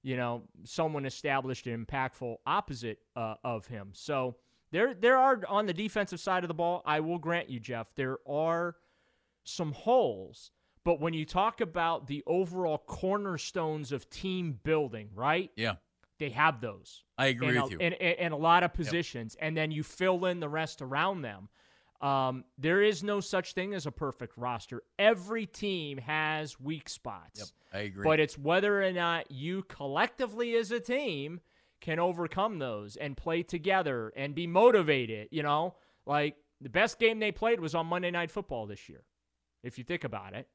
you 0.03 0.17
know 0.17 0.43
someone 0.65 1.07
established 1.07 1.67
and 1.67 1.87
impactful 1.87 2.37
opposite 2.47 2.99
uh, 3.17 3.35
of 3.43 3.67
him. 3.67 3.91
So 3.93 4.37
there 4.71 4.95
there 4.95 5.17
are 5.17 5.41
on 5.49 5.67
the 5.67 5.75
defensive 5.75 6.21
side 6.21 6.45
of 6.45 6.49
the 6.49 6.55
ball. 6.55 6.83
I 6.85 7.01
will 7.01 7.19
grant 7.19 7.49
you, 7.49 7.59
Jeff, 7.59 7.95
there 7.95 8.19
are 8.27 8.77
some 9.45 9.73
holes. 9.73 10.51
But 10.85 11.01
when 11.01 11.15
you 11.15 11.25
talk 11.25 11.61
about 11.61 12.09
the 12.09 12.25
overall 12.27 12.77
cornerstones 12.77 13.93
of 13.93 14.11
team 14.11 14.59
building, 14.65 15.11
right? 15.15 15.51
Yeah 15.57 15.75
they 16.23 16.31
have 16.31 16.61
those. 16.61 17.03
I 17.19 17.27
agree 17.27 17.49
in 17.49 17.63
with 17.63 17.65
a, 17.65 17.75
you. 17.75 17.79
In, 17.81 17.93
in, 17.95 18.27
in, 18.27 18.33
a 18.33 18.37
lot 18.37 18.63
of 18.63 18.73
positions, 18.73 19.37
yep. 19.37 19.49
and 19.49 19.57
then 19.57 19.73
you 19.73 19.83
fill 19.83 20.25
in 20.27 20.39
the 20.39 20.49
rest 20.49 20.81
around 20.81 21.23
them. 21.23 21.49
Um, 22.01 22.45
there 22.59 22.81
is 22.81 23.03
no 23.03 23.19
such 23.21 23.55
thing 23.55 23.75
as 23.75 23.87
a 23.87 23.91
perfect 23.91 24.39
roster. 24.39 24.83
Every 25.01 25.47
team 25.47 25.99
has 25.99 26.61
weak 26.61 26.89
spots. 26.89 27.41
Yep, 27.73 27.81
I 27.81 27.85
agree. 27.87 28.05
But 28.05 28.21
it's 28.21 28.39
whether 28.39 28.85
or 28.85 28.93
not 28.93 29.33
you 29.33 29.65
collectively 29.65 30.55
as 30.55 30.71
a 30.71 30.79
team 30.79 31.41
can 31.81 31.99
overcome 31.99 32.61
those 32.61 32.95
and 32.95 33.17
play 33.17 33.43
together 33.43 34.13
and 34.17 34.33
be 34.33 34.47
motivated. 34.47 35.29
You 35.33 35.43
know, 35.43 35.75
like 36.07 36.37
the 36.61 36.71
best 36.71 37.01
game 37.01 37.19
they 37.19 37.33
played 37.33 37.59
was 37.59 37.75
on 37.75 37.87
Monday 37.87 38.13
Night 38.13 38.31
Football 38.31 38.67
this 38.67 38.89
year, 38.89 39.03
if 39.65 39.77
you 39.77 39.83
think 39.83 40.05
about 40.05 40.35
it. 40.35 40.47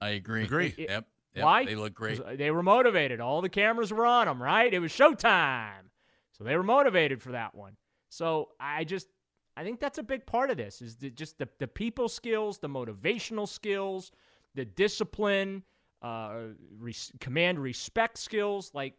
I 0.00 0.10
agree. 0.10 0.44
Agree. 0.44 0.74
It, 0.76 0.90
yep. 0.90 1.06
Yep, 1.34 1.44
Why? 1.44 1.64
They 1.64 1.74
look 1.74 1.94
great. 1.94 2.20
They 2.38 2.50
were 2.50 2.62
motivated. 2.62 3.20
All 3.20 3.40
the 3.42 3.48
cameras 3.48 3.92
were 3.92 4.06
on 4.06 4.26
them, 4.26 4.42
right? 4.42 4.72
It 4.72 4.78
was 4.78 4.92
showtime. 4.92 5.90
So 6.32 6.44
they 6.44 6.56
were 6.56 6.62
motivated 6.62 7.22
for 7.22 7.32
that 7.32 7.54
one. 7.54 7.76
So 8.08 8.50
I 8.60 8.84
just, 8.84 9.08
I 9.56 9.64
think 9.64 9.80
that's 9.80 9.98
a 9.98 10.02
big 10.02 10.26
part 10.26 10.50
of 10.50 10.56
this 10.56 10.80
is 10.82 10.96
the, 10.96 11.10
just 11.10 11.38
the, 11.38 11.48
the 11.58 11.66
people 11.68 12.08
skills, 12.08 12.58
the 12.58 12.68
motivational 12.68 13.48
skills, 13.48 14.12
the 14.54 14.64
discipline, 14.64 15.62
uh, 16.02 16.34
res- 16.78 17.12
command 17.20 17.58
respect 17.58 18.18
skills. 18.18 18.70
Like 18.74 18.94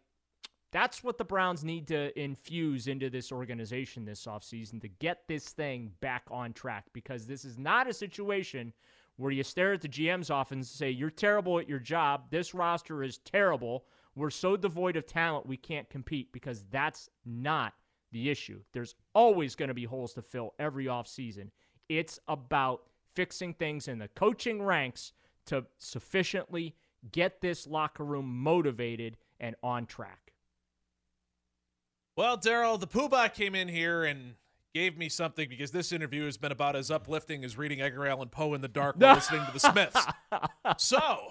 That's 0.72 1.02
what 1.04 1.16
the 1.16 1.24
Browns 1.24 1.64
need 1.64 1.86
to 1.88 2.18
infuse 2.20 2.86
into 2.88 3.08
this 3.08 3.32
organization 3.32 4.04
this 4.04 4.26
offseason 4.26 4.80
to 4.82 4.88
get 4.88 5.26
this 5.28 5.48
thing 5.50 5.92
back 6.00 6.24
on 6.30 6.52
track 6.52 6.84
because 6.92 7.26
this 7.26 7.44
is 7.44 7.56
not 7.58 7.88
a 7.88 7.94
situation 7.94 8.72
where 9.16 9.32
you 9.32 9.42
stare 9.42 9.72
at 9.72 9.80
the 9.80 9.88
GM's 9.88 10.30
office 10.30 10.54
and 10.54 10.66
say, 10.66 10.90
You're 10.90 11.10
terrible 11.10 11.58
at 11.58 11.68
your 11.68 11.78
job. 11.78 12.30
This 12.30 12.54
roster 12.54 13.02
is 13.02 13.18
terrible. 13.18 13.84
We're 14.14 14.30
so 14.30 14.56
devoid 14.56 14.96
of 14.96 15.06
talent, 15.06 15.46
we 15.46 15.58
can't 15.58 15.90
compete 15.90 16.32
because 16.32 16.64
that's 16.70 17.10
not 17.26 17.74
the 18.12 18.30
issue. 18.30 18.60
There's 18.72 18.94
always 19.14 19.54
going 19.54 19.68
to 19.68 19.74
be 19.74 19.84
holes 19.84 20.14
to 20.14 20.22
fill 20.22 20.54
every 20.58 20.86
offseason. 20.86 21.50
It's 21.88 22.18
about 22.26 22.82
fixing 23.14 23.54
things 23.54 23.88
in 23.88 23.98
the 23.98 24.08
coaching 24.08 24.62
ranks 24.62 25.12
to 25.46 25.66
sufficiently 25.78 26.76
get 27.12 27.40
this 27.40 27.66
locker 27.66 28.04
room 28.04 28.42
motivated 28.42 29.16
and 29.38 29.54
on 29.62 29.86
track. 29.86 30.32
Well, 32.16 32.38
Daryl, 32.38 32.80
the 32.80 32.86
Poobah 32.86 33.34
came 33.34 33.54
in 33.54 33.68
here 33.68 34.04
and 34.04 34.34
gave 34.76 34.98
me 34.98 35.08
something 35.08 35.48
because 35.48 35.70
this 35.70 35.90
interview 35.90 36.26
has 36.26 36.36
been 36.36 36.52
about 36.52 36.76
as 36.76 36.90
uplifting 36.90 37.42
as 37.46 37.56
reading 37.56 37.80
Edgar 37.80 38.06
Allan 38.06 38.28
Poe 38.28 38.52
in 38.52 38.60
the 38.60 38.68
dark 38.68 38.96
while 38.98 39.14
listening 39.14 39.42
to 39.46 39.52
the 39.52 39.58
Smiths. 39.58 40.04
So, 40.76 41.28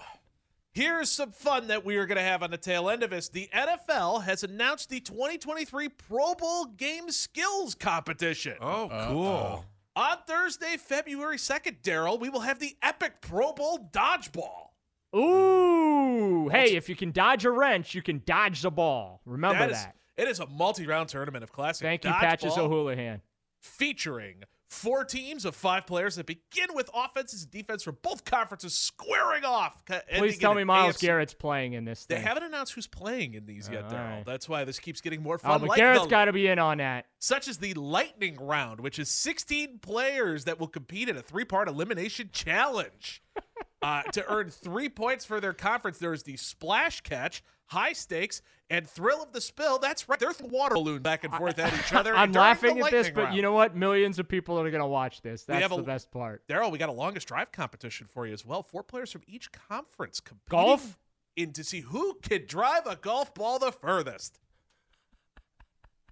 here's 0.72 1.08
some 1.08 1.30
fun 1.30 1.68
that 1.68 1.84
we 1.84 1.96
are 1.96 2.06
going 2.06 2.16
to 2.16 2.24
have 2.24 2.42
on 2.42 2.50
the 2.50 2.58
tail 2.58 2.90
end 2.90 3.04
of 3.04 3.10
this. 3.10 3.28
The 3.28 3.48
NFL 3.54 4.24
has 4.24 4.42
announced 4.42 4.90
the 4.90 4.98
2023 4.98 5.88
Pro 5.90 6.34
Bowl 6.34 6.64
game 6.64 7.08
skills 7.12 7.76
competition. 7.76 8.56
Oh, 8.60 8.88
cool. 9.08 9.64
On 9.94 10.16
Thursday, 10.26 10.76
February 10.76 11.36
2nd, 11.36 11.82
Daryl, 11.84 12.18
we 12.18 12.28
will 12.28 12.40
have 12.40 12.58
the 12.58 12.76
epic 12.82 13.20
Pro 13.20 13.52
Bowl 13.52 13.88
dodgeball. 13.92 14.70
Ooh, 15.14 16.48
hey, 16.48 16.74
if 16.74 16.88
you 16.88 16.96
can 16.96 17.12
dodge 17.12 17.44
a 17.44 17.50
wrench, 17.52 17.94
you 17.94 18.02
can 18.02 18.22
dodge 18.26 18.62
the 18.62 18.72
ball. 18.72 19.20
Remember 19.24 19.60
That 19.60 19.70
that. 19.70 19.88
is- 19.88 19.92
it 20.16 20.28
is 20.28 20.40
a 20.40 20.46
multi-round 20.46 21.10
tournament 21.10 21.44
of 21.44 21.52
classic 21.52 21.84
Thank 21.84 22.04
you, 22.04 22.10
dodgeball 22.10 22.20
Patches 22.20 22.56
O'Houlihan. 22.58 23.20
Featuring 23.66 24.42
four 24.68 25.04
teams 25.04 25.44
of 25.44 25.54
five 25.54 25.86
players 25.86 26.16
that 26.16 26.26
begin 26.26 26.68
with 26.74 26.90
offenses 26.94 27.42
and 27.42 27.50
defense 27.50 27.82
from 27.82 27.96
both 28.02 28.24
conferences 28.24 28.76
squaring 28.76 29.44
off. 29.44 29.82
Please 30.16 30.38
tell 30.38 30.54
me 30.54 30.64
Myles 30.64 30.96
AFC 30.96 31.00
Garrett's 31.00 31.34
playing 31.34 31.74
in 31.74 31.84
this 31.84 32.04
They 32.06 32.20
haven't 32.20 32.42
announced 32.42 32.74
who's 32.74 32.86
playing 32.86 33.34
in 33.34 33.46
these 33.46 33.68
yet, 33.70 33.88
Daryl. 33.88 34.16
right. 34.16 34.22
That's 34.26 34.48
why 34.48 34.64
this 34.64 34.78
keeps 34.78 35.00
getting 35.00 35.22
more 35.22 35.38
fun. 35.38 35.52
Oh, 35.52 35.58
but 35.58 35.68
like 35.70 35.78
Garrett's 35.78 36.06
got 36.06 36.26
to 36.26 36.32
be 36.32 36.46
in 36.48 36.58
on 36.58 36.78
that. 36.78 37.06
such 37.18 37.48
as 37.48 37.58
the 37.58 37.74
lightning 37.74 38.36
round, 38.40 38.80
which 38.80 38.98
is 38.98 39.08
16 39.10 39.78
players 39.80 40.44
that 40.44 40.58
will 40.58 40.68
compete 40.68 41.08
in 41.08 41.16
a 41.16 41.22
three-part 41.22 41.68
elimination 41.68 42.30
challenge. 42.32 43.22
uh, 43.82 44.02
to 44.02 44.24
earn 44.30 44.50
three 44.50 44.88
points 44.88 45.24
for 45.24 45.40
their 45.40 45.52
conference, 45.52 45.98
there 45.98 46.12
is 46.12 46.22
the 46.24 46.36
splash 46.36 47.00
catch, 47.02 47.42
high 47.66 47.92
stakes, 47.92 48.42
and 48.68 48.88
thrill 48.88 49.22
of 49.22 49.32
the 49.32 49.40
spill. 49.40 49.78
That's 49.78 50.08
right. 50.08 50.18
They're 50.18 50.32
water 50.42 50.74
balloon 50.74 51.02
back 51.02 51.24
and 51.24 51.32
forth 51.34 51.58
at 51.58 51.72
each 51.72 51.92
other. 51.92 52.14
I'm 52.16 52.32
laughing 52.32 52.78
at 52.80 52.90
this, 52.90 53.06
lightning 53.06 53.12
but 53.14 53.24
round. 53.24 53.36
you 53.36 53.42
know 53.42 53.52
what? 53.52 53.76
Millions 53.76 54.18
of 54.18 54.28
people 54.28 54.58
are 54.58 54.70
going 54.70 54.80
to 54.82 54.86
watch 54.88 55.22
this. 55.22 55.44
That's 55.44 55.62
have 55.62 55.70
the 55.70 55.78
a- 55.78 55.82
best 55.82 56.10
part. 56.10 56.42
Daryl, 56.48 56.72
we 56.72 56.78
got 56.78 56.88
a 56.88 56.92
longest 56.92 57.28
drive 57.28 57.52
competition 57.52 58.06
for 58.08 58.26
you 58.26 58.32
as 58.32 58.44
well. 58.44 58.62
Four 58.62 58.82
players 58.82 59.12
from 59.12 59.22
each 59.26 59.50
conference 59.52 60.18
competing 60.20 60.48
Golf? 60.66 60.98
in 61.36 61.52
to 61.52 61.62
see 61.62 61.80
who 61.82 62.14
can 62.22 62.44
drive 62.46 62.86
a 62.86 62.96
golf 62.96 63.34
ball 63.34 63.58
the 63.58 63.70
furthest. 63.70 64.40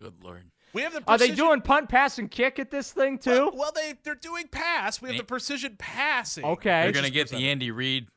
Good 0.00 0.22
lord. 0.22 0.50
We 0.74 0.82
have 0.82 0.92
the 0.92 1.02
Are 1.06 1.16
they 1.16 1.30
doing 1.30 1.60
punt, 1.60 1.88
pass, 1.88 2.18
and 2.18 2.30
kick 2.30 2.58
at 2.58 2.70
this 2.70 2.92
thing 2.92 3.18
too? 3.18 3.30
Well, 3.30 3.52
well, 3.54 3.72
they 3.74 3.94
they're 4.02 4.16
doing 4.16 4.48
pass. 4.48 5.00
We 5.00 5.08
have 5.08 5.16
the 5.16 5.24
precision 5.24 5.76
passing. 5.78 6.44
Okay. 6.44 6.82
They're 6.82 6.92
going 6.92 7.04
to 7.04 7.10
get 7.10 7.30
the. 7.30 7.48
Andy 7.48 7.70
Reid 7.70 8.08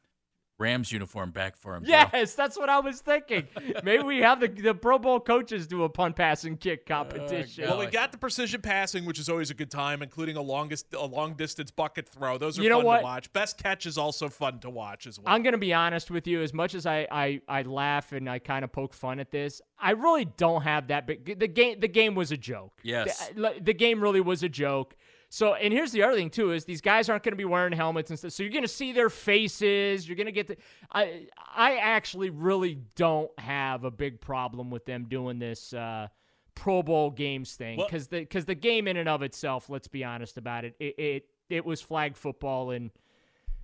Rams 0.60 0.92
uniform 0.92 1.32
back 1.32 1.56
for 1.56 1.76
him. 1.76 1.84
Joe. 1.84 2.06
Yes, 2.14 2.34
that's 2.34 2.58
what 2.58 2.68
I 2.68 2.80
was 2.80 3.00
thinking. 3.02 3.48
Maybe 3.84 4.04
we 4.04 4.20
have 4.20 4.40
the 4.40 4.48
the 4.48 4.74
Pro 4.74 4.98
Bowl 4.98 5.20
coaches 5.20 5.68
do 5.68 5.84
a 5.84 5.90
punt, 5.90 6.16
pass, 6.16 6.46
and 6.46 6.60
kick 6.60 6.84
oh, 6.86 6.94
competition. 6.94 7.66
God. 7.66 7.70
Well, 7.78 7.86
we 7.86 7.92
got 7.92 8.12
the 8.12 8.18
precision 8.18 8.62
passing, 8.62 9.06
which 9.06 9.20
is 9.20 9.30
always 9.30 9.52
a 9.52 9.54
good 9.54 9.70
time, 9.70 10.02
including 10.02 10.36
a 10.36 10.42
longest 10.42 10.94
a 10.94 11.06
long 11.06 11.36
distance 11.36 11.70
bucket 11.70 12.10
throw. 12.10 12.38
Those 12.40 12.58
are 12.58 12.64
You 12.64 12.70
know 12.70 12.78
fun 12.78 12.86
what? 12.86 12.98
to 13.00 13.04
watch. 13.04 13.34
Best 13.34 13.62
catch 13.62 13.86
is 13.86 13.98
also 13.98 14.30
fun 14.30 14.60
to 14.62 14.70
watch 14.70 15.06
as 15.06 15.20
well. 15.20 15.34
I'm 15.34 15.44
gonna 15.44 15.60
be 15.60 15.74
honest 15.74 16.10
with 16.10 16.26
you. 16.26 16.42
As 16.42 16.54
much 16.54 16.74
as 16.74 16.88
I 16.88 17.08
I, 17.12 17.42
I 17.48 17.62
laugh 17.62 18.12
and 18.12 18.28
I 18.28 18.40
kind 18.40 18.66
of 18.66 18.72
poke 18.72 18.94
fun 18.96 19.20
at 19.20 19.30
this, 19.30 19.62
I 19.80 19.92
really 19.92 20.26
don't 20.26 20.64
have 20.64 20.88
that 20.88 21.06
big. 21.06 21.40
The 21.40 21.48
game 21.48 21.80
the 21.80 21.88
game 21.88 22.16
was 22.16 22.32
a 22.32 22.38
joke. 22.38 22.74
Yes. 22.84 23.30
the, 23.36 23.54
the 23.62 23.74
game 23.74 24.02
really 24.02 24.22
was 24.22 24.42
a 24.42 24.50
joke. 24.50 24.96
So, 25.30 25.56
and 25.56 25.74
here's 25.74 25.92
the 25.92 26.04
other 26.04 26.16
thing 26.16 26.30
too: 26.30 26.52
is 26.52 26.66
these 26.66 26.82
guys 26.82 27.10
aren't 27.10 27.24
going 27.24 27.34
to 27.34 27.38
be 27.38 27.46
wearing 27.46 27.74
helmets 27.74 28.10
and 28.10 28.18
stuff. 28.18 28.32
So 28.32 28.44
you're 28.44 28.52
going 28.52 28.64
to 28.64 28.68
see 28.68 28.94
their 28.94 29.10
faces. 29.10 30.08
You're 30.08 30.16
going 30.16 30.28
to 30.28 30.32
get 30.32 30.48
the. 30.48 30.58
I 30.92 31.28
I 31.54 31.78
actually 31.78 32.30
really 32.30 32.80
don't 32.96 33.32
have 33.40 33.84
a 33.84 33.92
big 33.92 34.22
problem 34.22 34.70
with 34.70 34.86
them 34.86 35.06
doing 35.10 35.40
this. 35.40 35.74
Uh, 35.74 36.08
Pro 36.56 36.82
Bowl 36.82 37.12
games 37.12 37.56
thing 37.56 37.78
because 37.78 38.08
the 38.08 38.22
because 38.22 38.46
the 38.46 38.56
game 38.56 38.88
in 38.88 38.98
and 38.98 39.08
of 39.08 39.22
itself, 39.22 39.70
let's 39.70 39.88
be 39.88 40.04
honest 40.04 40.38
about 40.38 40.66
it, 40.66 40.76
it 40.80 40.96
it, 40.98 41.26
it 41.50 41.66
was 41.66 41.82
flag 41.82 42.18
football 42.18 42.72
and 42.72 42.90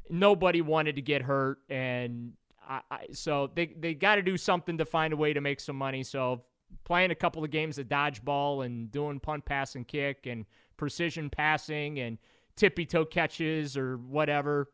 nobody 0.09 0.61
wanted 0.61 0.95
to 0.95 1.01
get 1.01 1.21
hurt 1.21 1.59
and 1.69 2.33
I, 2.67 2.81
I, 2.91 3.07
so 3.11 3.49
they 3.53 3.67
they 3.67 3.93
got 3.93 4.15
to 4.15 4.21
do 4.21 4.37
something 4.37 4.77
to 4.77 4.85
find 4.85 5.13
a 5.13 5.17
way 5.17 5.33
to 5.33 5.41
make 5.41 5.59
some 5.59 5.75
money. 5.75 6.03
So 6.03 6.43
playing 6.83 7.11
a 7.11 7.15
couple 7.15 7.43
of 7.43 7.51
games 7.51 7.77
of 7.77 7.87
dodgeball 7.87 8.65
and 8.65 8.91
doing 8.91 9.19
punt, 9.19 9.45
pass, 9.45 9.75
and 9.75 9.87
kick 9.87 10.25
and 10.25 10.45
precision 10.83 11.29
passing 11.29 11.97
and 11.97 12.17
tippy 12.57 12.85
toe 12.85 13.05
catches 13.05 13.77
or 13.77 13.95
whatever. 13.95 14.67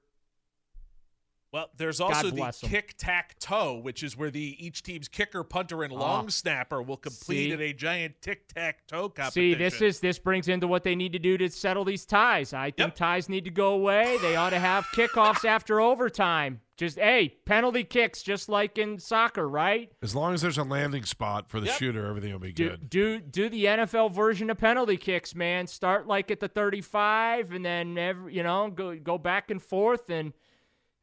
Well, 1.51 1.69
there's 1.77 1.99
also 1.99 2.29
the 2.29 2.35
bless 2.35 2.63
'em. 2.63 2.69
kick 2.69 2.95
tack 2.97 3.37
toe, 3.39 3.75
which 3.77 4.03
is 4.03 4.15
where 4.15 4.29
the 4.29 4.55
each 4.63 4.83
team's 4.83 5.07
kicker, 5.07 5.43
punter, 5.43 5.83
and 5.83 5.91
ah. 5.93 5.97
long 5.97 6.29
snapper 6.29 6.81
will 6.81 6.97
complete 6.97 7.47
See? 7.47 7.51
in 7.51 7.61
a 7.61 7.73
giant 7.73 8.21
tic 8.21 8.47
tac 8.53 8.85
toe 8.87 9.09
competition. 9.09 9.31
See, 9.31 9.53
this 9.55 9.81
is 9.81 9.99
this 9.99 10.19
brings 10.19 10.47
into 10.47 10.67
what 10.67 10.83
they 10.83 10.95
need 10.95 11.13
to 11.13 11.19
do 11.19 11.37
to 11.37 11.49
settle 11.49 11.83
these 11.85 12.05
ties. 12.05 12.53
I 12.53 12.65
think 12.71 12.77
Yep. 12.89 12.95
ties 12.95 13.29
need 13.29 13.45
to 13.45 13.51
go 13.51 13.71
away. 13.73 14.17
They 14.21 14.35
ought 14.35 14.51
to 14.51 14.59
have 14.59 14.85
kickoffs 14.95 15.43
after 15.45 15.81
overtime. 15.81 16.61
Just 16.77 16.97
hey, 16.97 17.35
penalty 17.45 17.83
kicks, 17.83 18.21
just 18.23 18.47
like 18.47 18.77
in 18.77 18.99
soccer, 18.99 19.49
right? 19.49 19.91
As 20.01 20.15
long 20.15 20.33
as 20.33 20.41
there's 20.41 20.57
a 20.57 20.63
landing 20.63 21.03
spot 21.03 21.49
for 21.49 21.59
the 21.59 21.65
Yep. 21.65 21.75
shooter, 21.77 22.05
everything 22.05 22.31
will 22.31 22.39
be 22.39 22.53
Do, 22.53 22.69
good. 22.69 22.89
do 22.89 23.19
do 23.19 23.49
the 23.49 23.65
NFL 23.65 24.07
version 24.09 24.49
of 24.49 24.57
penalty 24.57 24.95
kicks, 24.95 25.35
man. 25.35 25.67
Start 25.67 26.07
like 26.07 26.31
at 26.31 26.39
the 26.39 26.47
35 26.47 27.51
and 27.51 27.65
then 27.65 27.97
every, 27.97 28.35
you 28.35 28.43
know, 28.43 28.69
go 28.69 28.95
go 28.95 29.17
back 29.17 29.51
and 29.51 29.61
forth 29.61 30.09
and 30.09 30.31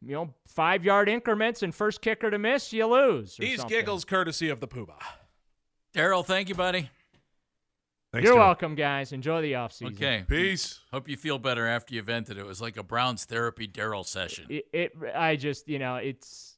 you 0.03 0.13
know, 0.15 0.35
5-yard 0.57 1.09
increments 1.09 1.63
and 1.63 1.75
first 1.75 2.01
kicker 2.01 2.31
to 2.31 2.39
miss, 2.39 2.73
you 2.73 2.87
lose. 2.87 3.39
or 3.39 3.43
These 3.43 3.61
something. 3.61 3.77
giggles 3.79 4.05
courtesy 4.05 4.49
of 4.49 4.61
the 4.61 4.69
Poobah. 4.69 5.01
Daryl, 5.95 6.25
thank 6.25 6.49
you, 6.49 6.55
buddy. 6.55 6.91
Thanks, 8.13 8.25
You're 8.27 8.35
Joe. 8.37 8.41
welcome, 8.41 8.75
guys. 8.75 9.13
Enjoy 9.13 9.43
the 9.43 9.53
offseason. 9.53 9.95
Okay. 9.95 10.25
Peace. 10.29 10.81
Hope 10.93 11.09
you 11.09 11.17
feel 11.17 11.39
better 11.39 11.67
after 11.67 11.95
you 11.95 12.03
vented. 12.03 12.39
It 12.39 12.47
was 12.47 12.61
like 12.61 12.77
a 12.77 12.83
Browns 12.83 13.25
therapy 13.25 13.67
Daryl 13.67 14.07
session. 14.07 14.47
It, 14.49 14.67
it 14.73 14.93
I 15.15 15.37
just, 15.37 15.69
you 15.69 15.79
know, 15.79 15.97
it's 15.97 16.56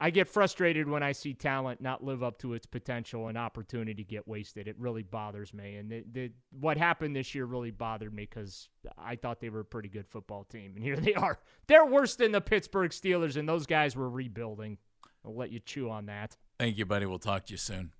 I 0.00 0.10
get 0.10 0.28
frustrated 0.28 0.88
when 0.88 1.02
I 1.02 1.10
see 1.10 1.34
talent 1.34 1.80
not 1.80 2.04
live 2.04 2.22
up 2.22 2.38
to 2.38 2.54
its 2.54 2.66
potential 2.66 3.26
and 3.28 3.36
opportunity 3.36 4.04
get 4.04 4.28
wasted. 4.28 4.68
It 4.68 4.76
really 4.78 5.02
bothers 5.02 5.52
me. 5.52 5.76
And 5.76 5.90
the, 5.90 6.04
the 6.12 6.32
what 6.50 6.76
happened 6.76 7.16
this 7.16 7.34
year 7.34 7.46
really 7.46 7.72
bothered 7.72 8.14
me 8.14 8.28
because 8.30 8.68
I 8.96 9.16
thought 9.16 9.40
they 9.40 9.50
were 9.50 9.60
a 9.60 9.64
pretty 9.64 9.88
good 9.88 10.06
football 10.06 10.44
team, 10.44 10.74
and 10.76 10.84
here 10.84 10.96
they 10.96 11.14
are. 11.14 11.38
They're 11.66 11.86
worse 11.86 12.14
than 12.14 12.30
the 12.30 12.40
Pittsburgh 12.40 12.92
Steelers, 12.92 13.36
and 13.36 13.48
those 13.48 13.66
guys 13.66 13.96
were 13.96 14.08
rebuilding. 14.08 14.78
I'll 15.24 15.36
let 15.36 15.50
you 15.50 15.58
chew 15.58 15.90
on 15.90 16.06
that. 16.06 16.36
Thank 16.60 16.78
you, 16.78 16.86
buddy. 16.86 17.06
We'll 17.06 17.18
talk 17.18 17.46
to 17.46 17.52
you 17.52 17.58
soon. 17.58 17.92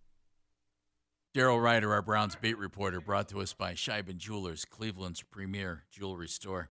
Daryl 1.35 1.63
Ruiter, 1.63 1.93
our 1.93 2.03
Browns 2.03 2.37
beat 2.37 2.59
reporter, 2.59 3.01
brought 3.01 3.29
to 3.29 3.41
us 3.41 3.53
by 3.53 3.75
Scheiben 3.75 4.17
Jewelers, 4.17 4.65
Cleveland's 4.65 5.23
premier 5.23 5.85
jewelry 5.91 6.27
store. 6.27 6.67